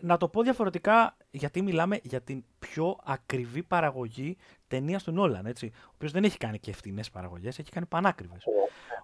να 0.00 0.16
το 0.16 0.28
πω 0.28 0.42
διαφορετικά, 0.42 1.16
γιατί 1.30 1.62
μιλάμε 1.62 1.98
για 2.02 2.20
την 2.20 2.44
πιο 2.58 2.98
ακριβή 3.04 3.62
παραγωγή 3.62 4.36
ταινία 4.68 4.98
του 4.98 5.12
Νόλαν, 5.12 5.46
έτσι. 5.46 5.72
Ο 5.74 5.90
οποίος 5.94 6.12
δεν 6.12 6.24
έχει 6.24 6.36
κάνει 6.36 6.58
και 6.58 6.70
ευθυνέ 6.70 7.02
παραγωγές, 7.12 7.58
έχει 7.58 7.70
κάνει 7.70 7.86
πανάκριβες. 7.86 8.44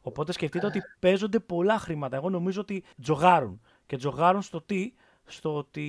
Οπότε 0.02 0.32
σκεφτείτε 0.32 0.66
ότι 0.66 0.82
παίζονται 0.98 1.38
πολλά 1.38 1.78
χρήματα. 1.78 2.16
Εγώ 2.16 2.30
νομίζω 2.30 2.60
ότι 2.60 2.84
τζογάρουν. 3.02 3.60
Και 3.86 3.96
τζογάρουν 3.96 4.42
στο 4.42 4.60
τι, 4.62 4.92
στο 5.28 5.56
ότι 5.56 5.86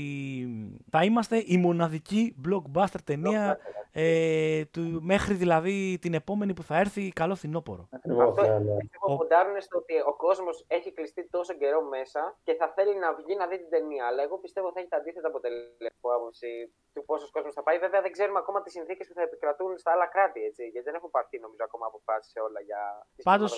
θα 0.89 1.03
είμαστε 1.03 1.43
η 1.45 1.57
μοναδική 1.57 2.35
blockbuster 2.47 3.01
ταινία 3.03 3.59
ε, 3.91 4.65
του, 4.73 4.99
μέχρι 5.01 5.33
δηλαδή 5.33 5.97
την 6.01 6.13
επόμενη 6.13 6.53
που 6.53 6.63
θα 6.63 6.77
έρθει 6.77 7.09
καλό 7.09 7.35
φθινόπωρο. 7.35 7.89
Αυτό 8.27 8.41
ναι, 8.41 8.57
ναι. 8.59 8.73
ο... 8.99 9.61
στο 9.61 9.77
ότι 9.77 9.93
ο 10.11 10.13
κόσμος 10.15 10.65
έχει 10.67 10.91
κλειστεί 10.91 11.29
τόσο 11.29 11.53
καιρό 11.53 11.81
μέσα 11.95 12.21
και 12.43 12.53
θα 12.59 12.73
θέλει 12.75 12.95
να 13.03 13.09
βγει 13.13 13.35
να 13.35 13.47
δει 13.47 13.57
την 13.57 13.69
ταινία. 13.69 14.05
Αλλά 14.05 14.23
εγώ 14.23 14.37
πιστεύω 14.37 14.71
θα 14.73 14.79
έχει 14.79 14.89
τα 14.89 14.97
αντίθετα 14.97 15.27
αποτελέσματα 15.27 15.95
από 16.01 16.09
άποψη 16.17 16.49
του 16.93 17.05
πόσος 17.05 17.31
κόσμος 17.31 17.53
θα 17.53 17.63
πάει. 17.63 17.77
Βέβαια 17.79 18.01
δεν 18.01 18.11
ξέρουμε 18.11 18.39
ακόμα 18.39 18.61
τις 18.61 18.71
συνθήκες 18.71 19.07
που 19.07 19.13
θα 19.13 19.21
επικρατούν 19.21 19.77
στα 19.77 19.91
άλλα 19.91 20.07
κράτη. 20.13 20.39
Έτσι, 20.49 20.63
γιατί 20.63 20.85
δεν 20.85 20.95
έχουν 20.95 21.09
πάρθει 21.15 21.39
νομίζω 21.39 21.63
ακόμα 21.63 21.85
αποφάσεις 21.85 22.31
σε 22.31 22.39
όλα 22.39 22.59
για 22.61 22.81
τις 23.15 23.23
Πάντως, 23.23 23.51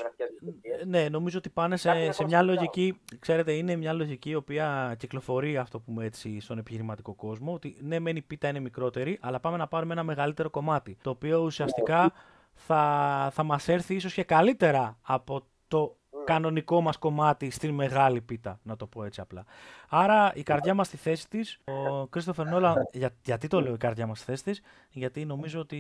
ναι, 0.86 1.10
νομίζω 1.10 1.38
ότι 1.38 1.50
πάνε 1.50 1.78
σε, 1.78 2.12
σε 2.12 2.24
μια 2.24 2.41
λογική. 2.41 3.02
Ξέρετε, 3.20 3.52
είναι 3.52 3.76
μια 3.76 3.94
λογική 3.94 4.30
η 4.30 4.36
οποία 4.36 4.96
κυκλοφορεί 4.98 5.58
αυτό 5.71 5.84
που 5.84 5.93
πούμε 5.93 6.05
έτσι 6.05 6.39
στον 6.39 6.57
επιχειρηματικό 6.57 7.13
κόσμο. 7.13 7.53
Ότι 7.53 7.77
ναι, 7.81 7.99
μεν 7.99 8.15
η 8.15 8.21
πίτα 8.21 8.47
είναι 8.47 8.60
μικρότερη, 8.60 9.17
αλλά 9.21 9.39
πάμε 9.39 9.57
να 9.57 9.67
πάρουμε 9.67 9.93
ένα 9.93 10.03
μεγαλύτερο 10.03 10.49
κομμάτι. 10.49 10.97
Το 11.01 11.10
οποίο 11.10 11.39
ουσιαστικά 11.39 12.13
θα, 12.53 13.29
θα 13.34 13.43
μας 13.43 13.67
έρθει 13.67 13.95
ίσως 13.95 14.13
και 14.13 14.23
καλύτερα 14.23 14.97
από 15.01 15.45
το 15.67 15.95
κανονικό 16.25 16.81
μας 16.81 16.97
κομμάτι 16.97 17.49
στην 17.49 17.73
μεγάλη 17.73 18.21
πίτα, 18.21 18.60
να 18.63 18.75
το 18.75 18.88
πω 18.88 19.03
έτσι 19.03 19.21
απλά. 19.21 19.45
Άρα 19.89 20.31
η 20.36 20.43
καρδιά 20.43 20.73
μας 20.73 20.88
στη 20.88 20.97
θέση 20.97 21.29
της, 21.29 21.60
ο 21.65 22.07
Κρίστοφερ 22.07 22.47
Νόλαν, 22.47 22.75
για, 22.91 23.15
γιατί 23.23 23.47
το 23.47 23.62
λέω 23.62 23.73
η 23.73 23.77
καρδιά 23.77 24.07
μας 24.07 24.17
στη 24.17 24.25
θέση 24.25 24.43
της, 24.43 24.62
γιατί 24.89 25.25
νομίζω 25.25 25.60
ότι 25.60 25.77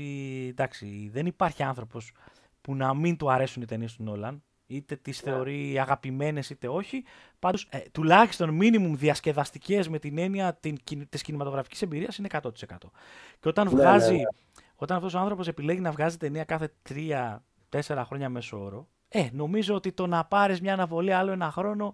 εντάξει, 0.49 1.09
δεν 1.13 1.25
υπάρχει 1.25 1.63
άνθρωπος 1.63 2.11
που 2.61 2.75
να 2.75 2.93
μην 2.93 3.17
του 3.17 3.31
αρέσουν 3.31 3.61
οι 3.61 3.65
ταινίες 3.65 3.95
του 3.95 4.03
Νόλαν, 4.03 4.43
είτε 4.75 4.95
τις 4.95 5.23
ναι. 5.23 5.31
θεωρεί 5.31 5.79
αγαπημένες 5.79 6.49
είτε 6.49 6.67
όχι. 6.67 7.03
Πάντως, 7.39 7.67
ε, 7.69 7.79
τουλάχιστον 7.91 8.59
minimum 8.61 8.93
διασκεδαστικές 8.95 9.89
με 9.89 9.99
την 9.99 10.17
έννοια 10.17 10.53
τη 10.53 10.73
της 11.09 11.21
κινηματογραφικής 11.21 11.81
εμπειρίας 11.81 12.17
είναι 12.17 12.27
100%. 12.31 12.91
Και 13.39 13.47
όταν 13.49 13.67
ναι, 13.67 13.71
βγάζει, 13.71 14.15
ναι, 14.15 14.21
όταν 14.75 14.97
αυτός 14.97 15.13
ο 15.13 15.19
άνθρωπος 15.19 15.47
επιλέγει 15.47 15.79
να 15.79 15.91
βγάζει 15.91 16.17
ταινία 16.17 16.43
κάθε 16.43 16.73
3-4 16.89 18.03
χρόνια 18.05 18.29
μέσω 18.29 18.63
όρο, 18.63 18.87
ε, 19.07 19.27
νομίζω 19.31 19.75
ότι 19.75 19.91
το 19.91 20.07
να 20.07 20.25
πάρεις 20.25 20.61
μια 20.61 20.73
αναβολή 20.73 21.13
άλλο 21.13 21.31
ένα 21.31 21.51
χρόνο 21.51 21.93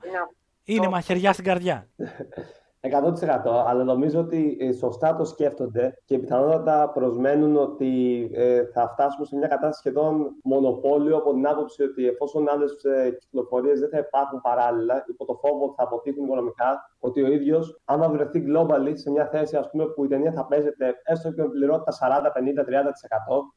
είναι 0.64 0.88
μαχαιριά 0.88 1.34
στην 1.34 1.46
καρδιά. 1.46 1.88
100%. 2.92 3.64
Αλλά 3.68 3.84
νομίζω 3.84 4.20
ότι 4.20 4.58
ε, 4.60 4.72
σωστά 4.72 5.16
το 5.16 5.26
σκέφτονται 5.26 5.94
και 6.06 6.20
πιθανότατα 6.20 6.90
προσμένουν 6.90 7.56
ότι 7.56 8.30
ε, 8.34 8.66
θα 8.66 8.90
φτάσουμε 8.90 9.26
σε 9.26 9.36
μια 9.36 9.48
κατάσταση 9.48 9.80
σχεδόν 9.80 10.36
μονοπόλιο 10.44 11.18
από 11.18 11.34
την 11.34 11.48
άποψη 11.48 11.84
ότι 11.84 12.08
εφόσον 12.08 12.50
άλλες 12.50 12.76
κυκλοφορίες 13.20 13.80
δεν 13.80 13.90
θα 13.90 13.98
υπάρχουν 13.98 14.42
παράλληλα, 14.42 15.04
υπό 15.08 15.26
το 15.26 15.34
φόβο 15.34 15.66
ότι 15.66 15.74
θα 15.78 15.84
αποτύχουν 15.84 16.24
οικονομικά, 16.26 16.90
ότι 17.00 17.24
ο 17.24 17.28
ίδιος, 17.28 17.82
άμα 17.86 18.10
βρεθεί 18.10 18.44
globally 18.48 18.92
σε 18.94 19.12
μια 19.12 19.28
θέση 19.28 19.58
ας 19.58 19.70
πούμε, 19.70 19.86
που 19.86 20.04
η 20.04 20.08
ταινία 20.08 20.32
θα 20.32 20.46
παίζεται 20.46 20.96
έστω 21.04 21.32
και 21.32 21.42
με 21.42 21.50
πληρότητα 21.50 21.92
40, 21.92 22.32
50, 22.32 22.64
30% 22.64 22.70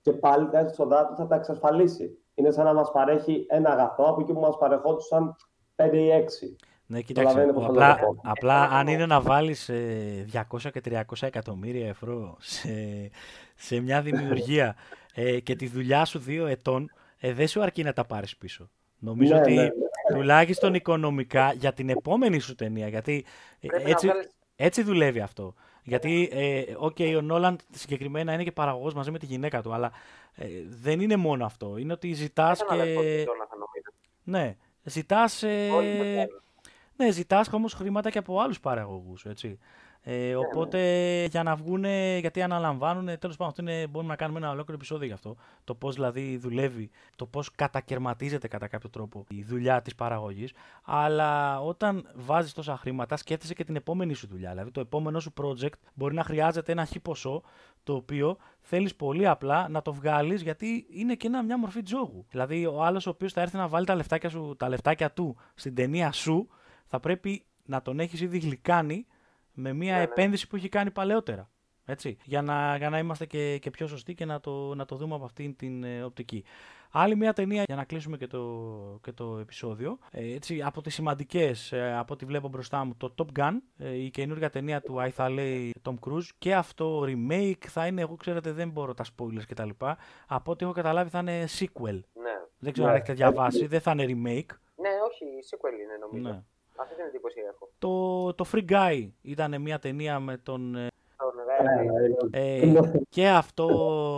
και 0.00 0.12
πάλι 0.12 0.48
τα 0.48 0.58
έσοδά 0.58 1.06
του 1.06 1.14
θα 1.16 1.26
τα 1.26 1.34
εξασφαλίσει. 1.34 2.18
Είναι 2.34 2.50
σαν 2.50 2.64
να 2.64 2.74
μας 2.74 2.90
παρέχει 2.90 3.46
ένα 3.48 3.70
αγαθό 3.70 4.04
από 4.04 4.20
εκεί 4.20 4.32
που 4.32 4.40
μας 4.40 4.58
παρεχόντουσαν 4.58 5.36
5 5.76 5.92
ή 5.92 6.08
6. 6.10 6.69
Ναι, 6.90 7.00
κοίταξε. 7.00 7.46
Απλά, 7.62 7.98
απλά 8.22 8.62
αν 8.62 8.86
είναι 8.86 9.06
να 9.06 9.20
βάλεις 9.20 9.70
200 9.70 10.64
ε, 10.64 10.70
και 10.70 10.80
300 10.84 11.02
εκατομμύρια 11.20 11.88
ευρώ 11.88 12.36
σε, 12.38 12.70
σε 13.54 13.80
μια 13.80 14.02
δημιουργία 14.02 14.76
ε, 15.14 15.40
και 15.40 15.56
τη 15.56 15.66
δουλειά 15.66 16.04
σου 16.04 16.18
δύο 16.18 16.46
ετών, 16.46 16.90
ε, 17.18 17.32
δεν 17.32 17.48
σου 17.48 17.62
αρκεί 17.62 17.82
να 17.82 17.92
τα 17.92 18.04
πάρεις 18.04 18.36
πίσω. 18.36 18.70
Νομίζω 18.98 19.34
ναι, 19.34 19.40
ότι 19.40 19.54
ναι, 19.54 19.62
ναι. 19.62 19.70
τουλάχιστον 20.14 20.74
οικονομικά 20.74 21.52
για 21.52 21.72
την 21.72 21.88
επόμενη 21.88 22.38
σου 22.38 22.54
ταινία. 22.54 22.88
Γιατί 22.88 23.24
έτσι, 23.60 24.08
έτσι 24.56 24.82
δουλεύει 24.82 25.20
αυτό. 25.20 25.54
Γιατί, 25.82 26.28
ε, 26.32 26.62
okay, 26.80 27.16
ο 27.16 27.20
Νόλαντ 27.20 27.60
συγκεκριμένα 27.70 28.32
είναι 28.32 28.44
και 28.44 28.52
παραγωγός 28.52 28.94
μαζί 28.94 29.10
με 29.10 29.18
τη 29.18 29.26
γυναίκα 29.26 29.62
του, 29.62 29.72
αλλά 29.72 29.92
ε, 30.34 30.46
δεν 30.68 31.00
είναι 31.00 31.16
μόνο 31.16 31.44
αυτό. 31.44 31.76
Είναι 31.76 31.92
ότι 31.92 32.12
ζητάς 32.12 32.64
και. 32.64 33.24
Ναι, 34.24 34.56
ζητάς. 34.82 35.42
Ε, 35.42 36.28
ναι, 37.04 37.10
ζητάς 37.10 37.52
όμως 37.52 37.74
χρήματα 37.74 38.10
και 38.10 38.18
από 38.18 38.40
άλλους 38.40 38.60
παραγωγούς. 38.60 39.24
Ε, 39.24 39.34
ναι, 40.04 40.36
οπότε 40.36 40.78
ναι. 40.78 41.24
για 41.24 41.42
να 41.42 41.54
βγουν, 41.54 41.84
γιατί 42.18 42.42
αναλαμβάνουν, 42.42 43.18
τέλος 43.18 43.36
πάντων, 43.36 43.46
αυτό 43.46 43.62
είναι, 43.62 43.86
μπορούμε 43.86 44.10
να 44.10 44.16
κάνουμε 44.16 44.38
ένα 44.38 44.50
ολόκληρο 44.50 44.74
επεισόδιο 44.74 45.06
γι' 45.06 45.12
αυτό. 45.12 45.36
Το 45.64 45.74
πώς 45.74 45.94
δηλαδή 45.94 46.36
δουλεύει, 46.36 46.90
το 47.16 47.26
πώς 47.26 47.50
κατακαιρματίζεται 47.50 48.48
κατά 48.48 48.68
κάποιο 48.68 48.88
τρόπο 48.90 49.24
η 49.28 49.42
δουλειά 49.42 49.82
της 49.82 49.94
παραγωγής. 49.94 50.52
Αλλά 50.82 51.60
όταν 51.60 52.08
βάζεις 52.14 52.52
τόσα 52.52 52.76
χρήματα, 52.76 53.16
σκέφτεσαι 53.16 53.54
και 53.54 53.64
την 53.64 53.76
επόμενη 53.76 54.14
σου 54.14 54.26
δουλειά. 54.26 54.50
Δηλαδή 54.50 54.70
το 54.70 54.80
επόμενο 54.80 55.20
σου 55.20 55.32
project 55.40 55.78
μπορεί 55.94 56.14
να 56.14 56.24
χρειάζεται 56.24 56.72
ένα 56.72 56.84
χι 56.84 57.00
ποσό, 57.00 57.42
το 57.82 57.94
οποίο 57.94 58.36
θέλεις 58.60 58.94
πολύ 58.94 59.26
απλά 59.26 59.68
να 59.68 59.82
το 59.82 59.92
βγάλεις, 59.92 60.42
γιατί 60.42 60.86
είναι 60.90 61.14
και 61.14 61.26
ένα, 61.26 61.42
μια 61.42 61.58
μορφή 61.58 61.82
τζόγου. 61.82 62.26
Δηλαδή 62.30 62.66
ο 62.66 62.82
άλλος 62.82 63.06
ο 63.06 63.10
οποίος 63.10 63.32
θα 63.32 63.40
έρθει 63.40 63.56
να 63.56 63.68
βάλει 63.68 63.86
τα 63.86 63.94
λεφτάκια, 63.94 64.28
σου, 64.30 64.54
τα 64.58 64.68
λεφτάκια 64.68 65.12
του 65.12 65.36
στην 65.54 65.74
ταινία 65.74 66.12
σου, 66.12 66.48
θα 66.90 67.00
πρέπει 67.00 67.44
να 67.64 67.82
τον 67.82 68.00
έχεις 68.00 68.20
ήδη 68.20 68.38
γλυκάνει 68.38 69.06
με 69.52 69.72
μια 69.72 69.92
ναι, 69.92 69.98
ναι. 69.98 70.04
επένδυση 70.04 70.48
που 70.48 70.56
έχει 70.56 70.68
κάνει 70.68 70.90
παλαιότερα. 70.90 71.50
Έτσι, 71.84 72.16
για, 72.24 72.42
να, 72.42 72.76
για 72.76 72.90
να 72.90 72.98
είμαστε 72.98 73.26
και, 73.26 73.58
και 73.58 73.70
πιο 73.70 73.86
σωστοί 73.86 74.14
και 74.14 74.24
να 74.24 74.40
το, 74.40 74.74
να 74.74 74.84
το 74.84 74.96
δούμε 74.96 75.14
από 75.14 75.24
αυτήν 75.24 75.56
την 75.56 75.84
ε, 75.84 76.02
οπτική. 76.02 76.44
Άλλη 76.92 77.16
μια 77.16 77.32
ταινία 77.32 77.62
για 77.66 77.76
να 77.76 77.84
κλείσουμε 77.84 78.16
και 78.16 78.26
το, 78.26 78.98
και 79.02 79.12
το 79.12 79.38
επεισόδιο. 79.38 79.98
Ε, 80.10 80.34
έτσι, 80.34 80.62
από 80.62 80.80
τις 80.80 80.94
σημαντικές, 80.94 81.72
ε, 81.72 81.96
από 81.96 82.12
ό,τι 82.12 82.24
βλέπω 82.24 82.48
μπροστά 82.48 82.84
μου, 82.84 82.94
το 82.96 83.14
Top 83.18 83.38
Gun, 83.38 83.52
ε, 83.78 83.96
η 83.96 84.10
καινούργια 84.10 84.50
ταινία 84.50 84.80
του 84.80 85.10
I 85.16 85.28
λέει 85.30 85.74
Tom 85.88 85.94
Cruise 86.00 86.28
και 86.38 86.54
αυτό 86.54 87.04
remake 87.06 87.66
θα 87.66 87.86
είναι, 87.86 88.00
εγώ 88.00 88.16
ξέρετε 88.16 88.52
δεν 88.52 88.70
μπορώ 88.70 88.94
τα 88.94 89.04
spoilers 89.04 89.44
κτλ. 89.48 89.68
Από 90.26 90.50
ό,τι 90.50 90.64
έχω 90.64 90.74
καταλάβει 90.74 91.10
θα 91.10 91.18
είναι 91.18 91.44
sequel. 91.58 92.00
Ναι. 92.12 92.36
Δεν 92.58 92.72
ξέρω 92.72 92.88
αν 92.88 92.94
έχετε 92.94 93.12
διαβάσει, 93.12 93.66
δεν 93.66 93.80
θα 93.80 93.90
είναι 93.90 94.04
remake. 94.04 94.54
Ναι, 94.76 94.90
όχι, 95.08 95.24
sequel 95.50 95.72
είναι 95.72 95.96
νομίζω. 96.00 96.34
Ναι. 96.34 96.42
Αυτή 96.80 96.94
την 96.94 97.04
εντύπωση 97.04 97.40
έχω. 97.52 97.70
Το, 97.78 98.34
το 98.34 98.44
Free 98.52 98.70
Guy 98.70 99.08
ήταν 99.22 99.60
μια 99.60 99.78
ταινία 99.78 100.20
με 100.20 100.36
τον... 100.36 100.76
Ε, 100.76 100.86
ε, 102.30 102.72
και 103.08 103.28
αυτό 103.28 103.66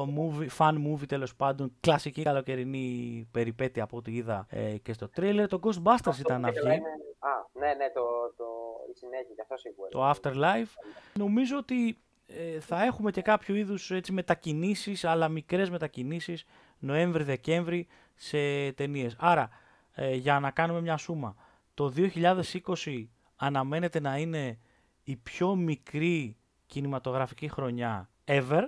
movie, 0.03 0.48
fan 0.59 0.75
movie 0.75 1.07
τέλος 1.09 1.37
πάντων, 1.37 1.72
κλασική 1.81 2.22
καλοκαιρινή 2.22 3.29
περιπέτεια 3.31 3.83
από 3.83 3.96
ό,τι 3.96 4.12
είδα 4.12 4.46
ε, 4.51 4.77
και 4.77 4.92
στο 4.92 5.09
τρέλερ. 5.09 5.48
Το 5.48 5.61
Ghostbusters 5.62 6.18
ήταν 6.18 6.40
να 6.40 6.51
βγει. 6.51 6.68
Α, 6.68 7.31
ναι, 7.53 7.75
ναι, 7.75 7.90
το, 7.94 8.03
το, 8.37 8.44
η 8.92 8.96
συνέχεια, 8.96 9.35
αυτό 9.42 9.57
σίγουρα. 9.57 9.88
Το 9.88 10.11
Afterlife. 10.11 10.72
Νομίζω 11.18 11.57
ότι 11.57 11.98
ε, 12.27 12.61
θα 12.61 12.85
έχουμε 12.85 13.11
και 13.11 13.22
κάποιο 13.22 13.55
είδους 13.55 13.92
μετακινήσεις, 14.11 15.05
αλλά 15.05 15.29
μικρές 15.29 15.70
μετακινήσεις 15.70 16.44
Νοέμβρη-Δεκέμβρη 16.79 17.87
σε 18.14 18.72
ταινίες. 18.72 19.16
Άρα, 19.18 19.48
ε, 19.94 20.14
για 20.14 20.40
να 20.40 20.51
κάνουμε 20.51 20.81
μια 20.81 20.96
σούμα, 20.96 21.37
το 21.74 21.92
2020 21.96 23.04
αναμένεται 23.37 24.00
να 24.00 24.18
είναι 24.18 24.58
η 25.02 25.16
πιο 25.16 25.54
μικρή 25.54 26.37
κινηματογραφική 26.66 27.48
χρονιά 27.48 28.11
ever, 28.24 28.62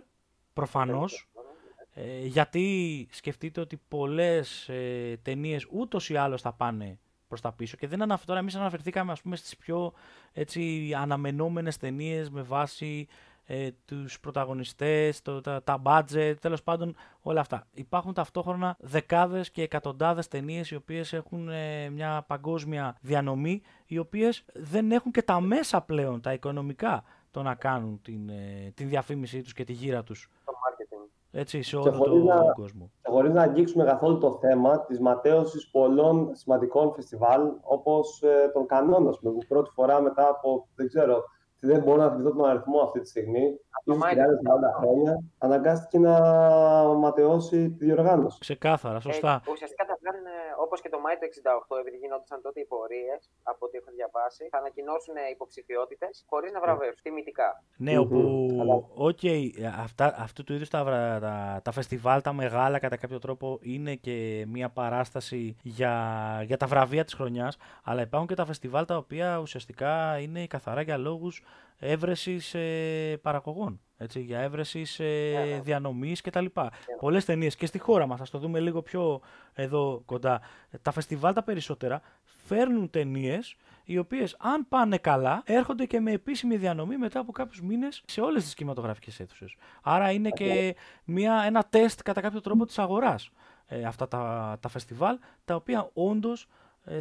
προφανώς, 0.52 1.28
ε, 1.94 2.26
γιατί 2.26 3.08
σκεφτείτε 3.10 3.60
ότι 3.60 3.80
πολλές 3.88 4.68
ε, 4.68 5.18
ταινίες 5.22 5.66
ούτως 5.70 6.08
ή 6.08 6.16
άλλως 6.16 6.40
θα 6.40 6.52
πάνε 6.52 6.98
προς 7.28 7.40
τα 7.40 7.52
πίσω. 7.52 7.76
Και 7.76 7.86
δεν 7.86 8.02
αναφέρω 8.02 8.26
τώρα, 8.26 8.38
εμείς 8.38 8.54
αναφερθήκαμε 8.54 9.12
ας 9.12 9.22
πούμε 9.22 9.36
στις 9.36 9.56
πιο 9.56 9.92
έτσι, 10.32 10.92
αναμενόμενες 10.96 11.76
ταινίες 11.76 12.30
με 12.30 12.42
βάση 12.42 13.06
ε, 13.46 13.68
τους 13.84 14.20
πρωταγωνιστές, 14.20 15.22
το, 15.22 15.40
τα, 15.40 15.62
τα 15.62 15.82
budget, 15.84 16.34
τέλος 16.40 16.62
πάντων 16.62 16.96
όλα 17.20 17.40
αυτά. 17.40 17.66
Υπάρχουν 17.72 18.14
ταυτόχρονα 18.14 18.76
δεκάδες 18.80 19.50
και 19.50 19.62
εκατοντάδες 19.62 20.28
ταινίες 20.28 20.70
οι 20.70 20.74
οποίες 20.74 21.12
έχουν 21.12 21.48
ε, 21.48 21.90
μια 21.90 22.24
παγκόσμια 22.26 22.96
διανομή, 23.00 23.62
οι 23.86 23.98
οποίες 23.98 24.44
δεν 24.54 24.92
έχουν 24.92 25.12
και 25.12 25.22
τα 25.22 25.40
μέσα 25.40 25.80
πλέον, 25.80 26.20
τα 26.20 26.32
οικονομικά, 26.32 27.04
το 27.30 27.42
να 27.42 27.54
κάνουν 27.54 28.00
την, 28.02 28.28
ε, 28.28 28.72
την 28.74 28.88
διαφήμιση 28.88 29.42
τους 29.42 29.52
και 29.52 29.64
τη 29.64 29.72
γύρα 29.72 30.02
τους. 30.02 30.30
Το 30.44 30.52
marketing. 30.52 31.08
Έτσι, 31.36 31.62
σε 31.62 31.76
όλο 31.76 31.90
τον 31.90 32.24
να, 32.24 32.52
κόσμο. 32.52 32.90
Χωρίς 33.02 33.32
να 33.32 33.42
αγγίξουμε 33.42 33.84
καθόλου 33.84 34.18
το 34.18 34.38
θέμα 34.40 34.84
της 34.84 35.00
ματέωσης 35.00 35.70
πολλών 35.70 36.34
σημαντικών 36.34 36.92
φεστιβάλ, 36.92 37.52
όπως 37.62 38.22
ε, 38.22 38.50
τον 38.52 38.66
Κανόνα, 38.66 39.10
που 39.10 39.38
πρώτη 39.48 39.70
φορά 39.70 40.00
μετά 40.00 40.28
από, 40.28 40.68
δεν 40.74 40.86
ξέρω, 40.86 41.24
δεν 41.64 41.82
μπορώ 41.82 42.02
να 42.02 42.10
θυμηθώ 42.10 42.30
τον 42.30 42.44
αριθμό 42.44 42.80
αυτή 42.80 43.00
τη 43.00 43.08
στιγμή. 43.08 43.60
Ίσως 43.84 44.02
30-40 44.02 44.08
χρόνια 44.78 45.22
αναγκάστηκε 45.38 45.98
να 45.98 46.14
ματαιώσει 46.94 47.70
τη 47.70 47.84
διοργάνωση. 47.84 48.38
Ξεκάθαρα, 48.40 49.00
σωστά. 49.00 49.42
Ε, 49.46 49.50
ουσιαστικά 49.50 49.84
θα 49.84 49.96
βγάλουν 50.00 50.26
όπως 50.64 50.80
και 50.80 50.88
το 50.88 50.98
Μάιο 51.00 51.18
του 51.18 51.26
68, 51.74 51.78
επειδή 51.80 51.96
γινόντουσαν 51.96 52.42
τότε 52.42 52.60
οι 52.60 52.64
πορείες, 52.64 53.30
από 53.42 53.66
ό,τι 53.66 53.76
έχω 53.78 53.90
διαβάσει, 53.96 54.48
θα 54.50 54.58
ανακοινώσουν 54.58 55.14
υποψηφιότητες 55.32 56.24
χωρίς 56.28 56.52
να 56.52 56.60
βραβεύσουν 56.60 57.02
τιμητικά. 57.02 57.62
Ναι, 57.76 57.98
όπου. 57.98 58.18
Ok, 58.94 59.18
okay, 59.22 59.42
αυτού 59.98 60.44
του 60.44 60.52
είδους 60.54 60.68
τα, 60.68 60.84
τα, 61.20 61.60
τα 61.64 61.70
φεστιβάλ, 61.72 62.20
τα 62.22 62.32
μεγάλα 62.32 62.78
κατά 62.78 62.96
κάποιο 62.96 63.18
τρόπο 63.18 63.58
είναι 63.62 63.94
και 63.94 64.44
μια 64.48 64.68
παράσταση 64.70 65.56
για, 65.62 65.94
για 66.44 66.56
τα 66.56 66.66
βραβεία 66.66 67.04
της 67.04 67.14
χρονιάς. 67.14 67.56
Αλλά 67.84 68.00
υπάρχουν 68.02 68.28
και 68.28 68.34
τα 68.34 68.44
φεστιβάλ 68.44 68.84
τα 68.84 68.96
οποία 68.96 69.38
ουσιαστικά 69.38 70.18
είναι 70.18 70.46
καθαρά 70.46 70.80
για 70.80 70.96
λόγους 70.96 71.42
έβρεσης 71.78 72.54
ε, 72.54 73.18
παραγωγών. 73.22 73.80
Έτσι, 73.96 74.20
για 74.20 74.40
έβρεσης 74.40 75.00
ε, 75.00 75.32
yeah. 75.34 75.62
διανομής 75.62 76.20
κτλ. 76.20 76.44
Yeah. 76.54 76.68
Πολλές 77.00 77.24
ταινίες 77.24 77.56
και 77.56 77.66
στη 77.66 77.78
χώρα 77.78 78.06
μας, 78.06 78.20
ας 78.20 78.30
το 78.30 78.38
δούμε 78.38 78.60
λίγο 78.60 78.82
πιο 78.82 79.20
εδώ 79.52 80.02
κοντά. 80.04 80.40
Τα 80.82 80.90
φεστιβάλ 80.90 81.34
τα 81.34 81.42
περισσότερα 81.42 82.02
φέρνουν 82.22 82.90
ταινίες 82.90 83.56
οι 83.84 83.98
οποίες, 83.98 84.36
αν 84.38 84.68
πάνε 84.68 84.98
καλά, 84.98 85.42
έρχονται 85.46 85.86
και 85.86 86.00
με 86.00 86.12
επίσημη 86.12 86.56
διανομή 86.56 86.96
μετά 86.96 87.20
από 87.20 87.32
κάποιους 87.32 87.62
μήνες 87.62 88.02
σε 88.06 88.20
όλες 88.20 88.42
τις 88.42 88.54
κινηματογραφικές 88.54 89.20
αίθουσες. 89.20 89.56
Άρα 89.82 90.10
είναι 90.10 90.30
και 90.30 90.76
μια, 91.04 91.42
ένα 91.46 91.64
τεστ 91.70 92.02
κατά 92.02 92.20
κάποιο 92.20 92.40
τρόπο 92.40 92.66
της 92.66 92.78
αγοράς 92.78 93.30
ε, 93.66 93.84
αυτά 93.84 94.08
τα, 94.08 94.56
τα 94.60 94.68
φεστιβάλ, 94.68 95.18
τα 95.44 95.54
οποία 95.54 95.90
όντως 95.92 96.42
ε, 96.42 96.48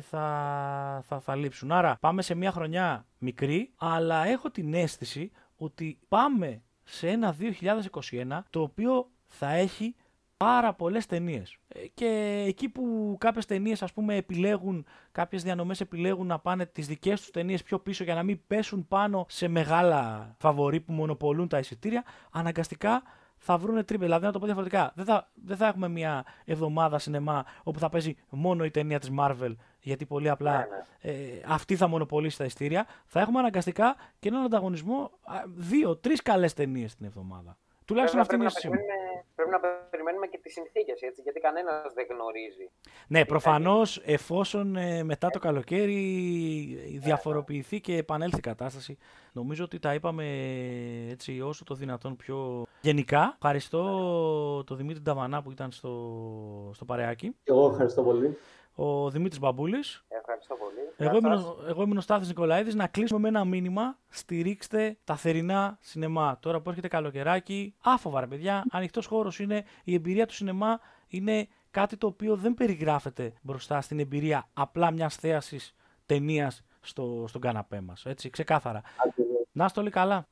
θα, 0.02 1.04
θα, 1.06 1.20
θα 1.20 1.36
λείψουν. 1.36 1.72
Άρα 1.72 1.98
πάμε 2.00 2.22
σε 2.22 2.36
μια 2.36 2.52
χρονιά 2.52 3.06
μικρή, 3.18 3.74
αλλά 3.78 4.26
έχω 4.26 4.52
την 4.52 4.74
αίσθηση 4.74 5.32
ότι 5.58 6.00
πάμε 6.08 6.62
σε 6.84 7.10
ένα 7.10 7.36
2021 8.12 8.40
το 8.50 8.62
οποίο 8.62 9.10
θα 9.28 9.52
έχει 9.52 9.96
πάρα 10.38 10.74
πολλές 10.74 11.06
ταινίες. 11.06 11.58
Ε, 11.68 11.88
και 11.94 12.44
εκεί 12.48 12.70
που 12.70 13.16
κάποιες 13.20 13.46
ταινίες, 13.46 13.84
ας 13.84 13.94
πούμε, 13.94 14.16
επιλέγουν, 14.16 14.86
κάποιες 15.12 15.44
διανομές 15.44 15.82
επιλέγουν 15.82 16.28
να 16.28 16.40
πάνε 16.40 16.66
τις 16.66 16.88
δικές 16.88 17.20
τους 17.20 17.32
ταινίες 17.32 17.64
πιο 17.64 17.80
πίσω 17.80 18.04
για 18.04 18.16
να 18.16 18.24
μην 18.24 18.40
πέσουν 18.48 18.88
πάνω 18.88 19.26
σε 19.30 19.48
μεγάλα 19.48 20.34
φαβορή 20.40 20.80
που 20.80 20.94
μονοπολούν 20.94 21.48
τα 21.48 21.60
εισιτήρια, 21.60 22.04
αναγκαστικά 22.32 23.04
θα 23.46 23.58
βρουν 23.58 23.86
τρύπε. 23.86 24.04
Δηλαδή, 24.04 24.26
να 24.26 24.32
το 24.32 24.40
πω 24.40 24.46
διαφορετικά, 24.46 24.92
δεν 24.96 25.06
θα, 25.06 25.30
δεν 25.34 25.58
θα 25.58 25.68
έχουμε 25.68 25.88
μια 25.88 26.26
εβδομάδα 26.46 27.00
σινεμά 27.00 27.46
όπου 27.64 27.80
θα 27.80 27.90
παίζει 27.90 28.16
μόνο 28.30 28.66
η 28.66 28.72
ταινία 28.72 29.00
της 29.00 29.12
Marvel, 29.20 29.56
γιατί 29.80 30.06
πολύ 30.06 30.30
απλά 30.30 30.52
ναι, 30.52 30.66
ναι. 31.12 31.12
Ε, 31.12 31.42
αυτή 31.48 31.76
θα 31.76 31.88
μονοπολίσει 31.88 32.38
τα 32.38 32.46
εισιτήρια. 32.46 32.86
Θα 33.06 33.20
έχουμε 33.20 33.40
αναγκαστικά 33.40 33.96
και 34.20 34.28
έναν 34.28 34.44
ανταγωνισμό 34.44 35.12
δύο, 35.56 35.96
τρεις 35.96 36.22
καλές 36.22 36.54
ταινίες 36.54 36.96
την 36.96 37.06
εβδομάδα. 37.06 37.58
Τουλάχιστον 37.86 38.20
αυτή 38.20 38.36
είναι 38.36 38.44
η 38.44 38.48
πρέπει 39.36 39.52
να 39.52 39.60
περιμένουμε 39.90 40.28
και 40.28 40.40
τις 40.42 40.54
συνθήκες, 40.54 41.00
γιατί 41.24 41.40
κανένας 41.40 41.94
δεν 41.94 42.06
γνωρίζει. 42.10 42.70
Ναι, 43.08 43.26
προφανώς 43.26 44.02
εφόσον 44.06 44.76
ε, 44.76 45.04
μετά 45.04 45.30
το 45.30 45.40
καλοκαίρι 45.40 45.96
διαφοροποιηθεί 47.00 47.82
και 47.82 47.98
επανέλθει 47.98 48.38
η 48.38 48.42
κατάσταση. 48.42 48.98
Νομίζω 49.32 49.64
ότι 49.64 49.80
τα 49.80 49.94
είπαμε 49.94 50.26
έτσι 51.10 51.42
όσο 51.42 51.64
το 51.64 51.76
δυνατόν 51.76 52.16
πιο 52.16 52.66
γενικά. 52.82 53.32
Ευχαριστώ 53.36 53.84
τον 54.66 54.78
Δημήτρη 54.78 55.02
Νταβανά 55.02 55.42
που 55.42 55.52
ήταν 55.52 55.72
στο, 55.72 56.72
στο 56.74 56.86
παρεάκι. 56.86 57.36
Εγώ 57.44 57.70
ευχαριστώ 57.70 58.04
πολύ 58.04 58.38
ο 58.76 59.10
Δημήτρης 59.10 59.40
Μπαμπούλης. 59.40 60.04
Ευχαριστώ 60.08 60.56
πολύ. 60.56 61.10
Εγώ 61.10 61.18
είμαι, 61.18 61.44
εγώ 61.68 61.84
είμαι 61.84 61.98
ο 61.98 62.02
Στάθης 62.02 62.28
Νικολαίδης. 62.28 62.76
Να 62.76 62.88
κλείσουμε 62.88 63.20
με 63.20 63.28
ένα 63.28 63.46
μήνυμα. 63.46 63.98
Στηρίξτε 64.10 64.98
τα 65.04 65.16
θερινά 65.16 65.78
σινεμά. 65.82 66.38
Τώρα 66.40 66.62
που 66.62 66.70
έρχεται 66.70 66.88
καλοκαιράκι, 66.88 67.76
άφοβα 67.84 68.20
ρε 68.20 68.28
παιδιά. 68.28 68.64
Ανοιχτός 68.72 69.06
χώρος 69.06 69.40
είναι. 69.40 69.64
Η 69.84 69.94
εμπειρία 69.94 70.26
του 70.26 70.34
σινεμά 70.34 70.80
είναι 71.08 71.48
κάτι 71.72 71.98
το 71.98 72.08
οποίο 72.08 72.36
δεν 72.36 72.54
περιγράφεται 72.54 73.34
μπροστά 73.42 73.82
στην 73.82 74.00
εμπειρία 74.00 74.48
απλά 74.54 74.92
μιας 74.92 75.16
θέασης 75.16 75.76
ταινίας 76.06 76.64
στο, 76.82 77.26
στον 77.28 77.42
καναπέ 77.42 77.82
μας. 77.82 78.06
Έτσι, 78.06 78.30
ξεκάθαρα. 78.30 78.82
Να 79.52 79.66
είστε 79.66 79.80
όλοι 79.80 79.90
καλά. 79.90 80.22